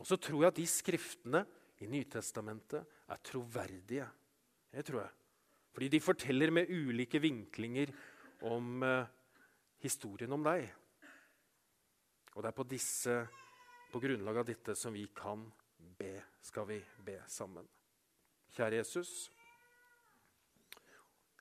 Og 0.00 0.06
så 0.06 0.16
tror 0.20 0.44
jeg 0.44 0.52
at 0.52 0.60
de 0.60 0.66
skriftene 0.70 1.40
i 1.80 1.88
Nytestamentet 1.90 2.84
er 3.10 3.22
troverdige. 3.24 4.06
Det 4.70 4.84
tror 4.86 5.02
jeg. 5.02 5.16
Fordi 5.74 5.88
de 5.88 6.00
forteller 6.02 6.52
med 6.52 6.70
ulike 6.70 7.20
vinklinger 7.22 7.92
om 8.50 8.82
eh, 8.84 9.08
historien 9.82 10.32
om 10.32 10.44
deg. 10.44 10.68
Og 12.34 12.42
det 12.42 12.50
er 12.50 12.56
på, 12.56 12.66
disse, 12.68 13.16
på 13.90 14.00
grunnlag 14.02 14.42
av 14.42 14.48
dette 14.48 14.76
som 14.78 14.94
vi 14.94 15.06
kan 15.16 15.42
be, 15.98 16.14
skal 16.44 16.68
vi 16.68 16.78
be 17.04 17.18
sammen. 17.30 17.66
Kjære 18.54 18.82
Jesus. 18.82 19.30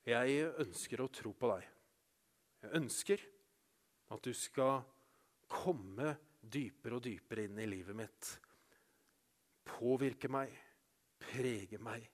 Jeg 0.07 0.47
ønsker 0.63 1.04
å 1.04 1.10
tro 1.12 1.33
på 1.35 1.50
deg. 1.52 1.65
Jeg 2.63 2.75
ønsker 2.79 3.25
at 4.13 4.23
du 4.25 4.31
skal 4.35 4.81
komme 5.50 6.15
dypere 6.39 6.97
og 6.97 7.04
dypere 7.06 7.45
inn 7.47 7.60
i 7.62 7.67
livet 7.69 7.97
mitt. 7.97 8.31
Påvirke 9.69 10.31
meg, 10.31 10.54
prege 11.21 11.79
meg, 11.83 12.06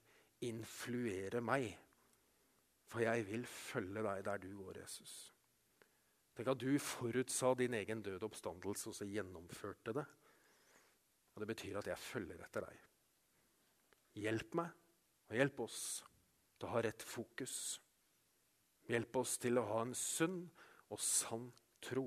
influere 0.47 1.41
meg. 1.45 1.69
For 2.89 3.05
jeg 3.05 3.25
vil 3.29 3.45
følge 3.49 4.03
deg 4.05 4.25
der 4.27 4.41
du 4.43 4.51
går, 4.57 4.81
Jesus. 4.83 5.13
Tenk 6.35 6.51
at 6.51 6.59
du 6.59 6.73
forutsa 6.83 7.53
din 7.55 7.77
egen 7.77 8.01
døde 8.03 8.27
oppstandelse 8.27 8.91
og 8.91 8.97
så 8.97 9.07
gjennomførte 9.07 9.93
det. 9.95 10.03
Og 11.35 11.41
det 11.41 11.47
betyr 11.51 11.79
at 11.79 11.87
jeg 11.89 11.99
følger 11.99 12.43
etter 12.43 12.67
deg. 12.67 12.83
Hjelp 14.19 14.53
meg, 14.59 14.75
og 15.27 15.35
hjelp 15.35 15.63
oss 15.65 15.79
til 16.55 16.67
å 16.67 16.73
ha 16.75 16.83
rett 16.85 17.03
fokus. 17.05 17.79
Hjelp 18.89 19.21
oss 19.21 19.37
til 19.41 19.59
å 19.59 19.65
ha 19.69 19.81
en 19.83 19.95
sunn 19.97 20.41
og 20.93 21.01
sann 21.01 21.49
tro. 21.83 22.05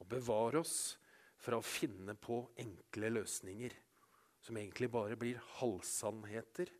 Og 0.00 0.08
bevare 0.08 0.62
oss 0.62 0.96
fra 1.40 1.58
å 1.58 1.64
finne 1.64 2.14
på 2.16 2.42
enkle 2.60 3.10
løsninger 3.12 3.74
som 4.40 4.56
egentlig 4.56 4.88
bare 4.92 5.18
blir 5.20 5.40
halvsannheter. 5.58 6.70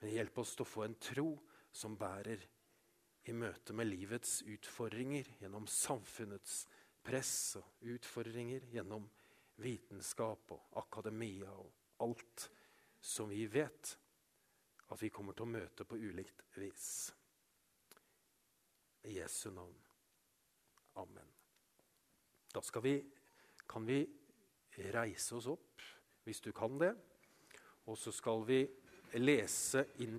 Men 0.00 0.14
hjelp 0.14 0.38
oss 0.42 0.54
til 0.54 0.66
å 0.66 0.70
få 0.70 0.84
en 0.86 0.98
tro 1.02 1.28
som 1.74 1.96
bærer 1.98 2.42
i 3.24 3.32
møte 3.32 3.72
med 3.72 3.88
livets 3.88 4.42
utfordringer, 4.46 5.26
gjennom 5.40 5.66
samfunnets 5.70 6.64
press 7.04 7.56
og 7.58 7.88
utfordringer, 7.94 8.66
gjennom 8.70 9.08
vitenskap 9.64 10.52
og 10.54 10.78
akademia 10.82 11.50
og 11.50 12.04
alt 12.04 12.48
som 13.04 13.30
vi 13.30 13.46
vet 13.48 13.94
at 14.92 15.00
vi 15.00 15.10
kommer 15.10 15.32
til 15.32 15.46
å 15.46 15.54
møte 15.54 15.86
på 15.88 15.96
ulikt 15.96 16.44
vis. 16.60 16.88
I 19.08 19.16
Jesu 19.18 19.48
navn. 19.50 19.78
Amen. 21.00 21.30
Da 22.54 22.62
vi, 22.84 22.98
kan 23.66 23.86
vi 23.86 24.04
reise 24.94 25.38
oss 25.40 25.48
opp, 25.50 25.82
hvis 26.24 26.40
du 26.44 26.52
kan 26.52 26.76
det. 26.78 26.92
Og 27.88 27.98
så 27.98 28.12
skal 28.12 28.44
vi 28.46 28.60
lese 29.18 29.86
inn 30.04 30.12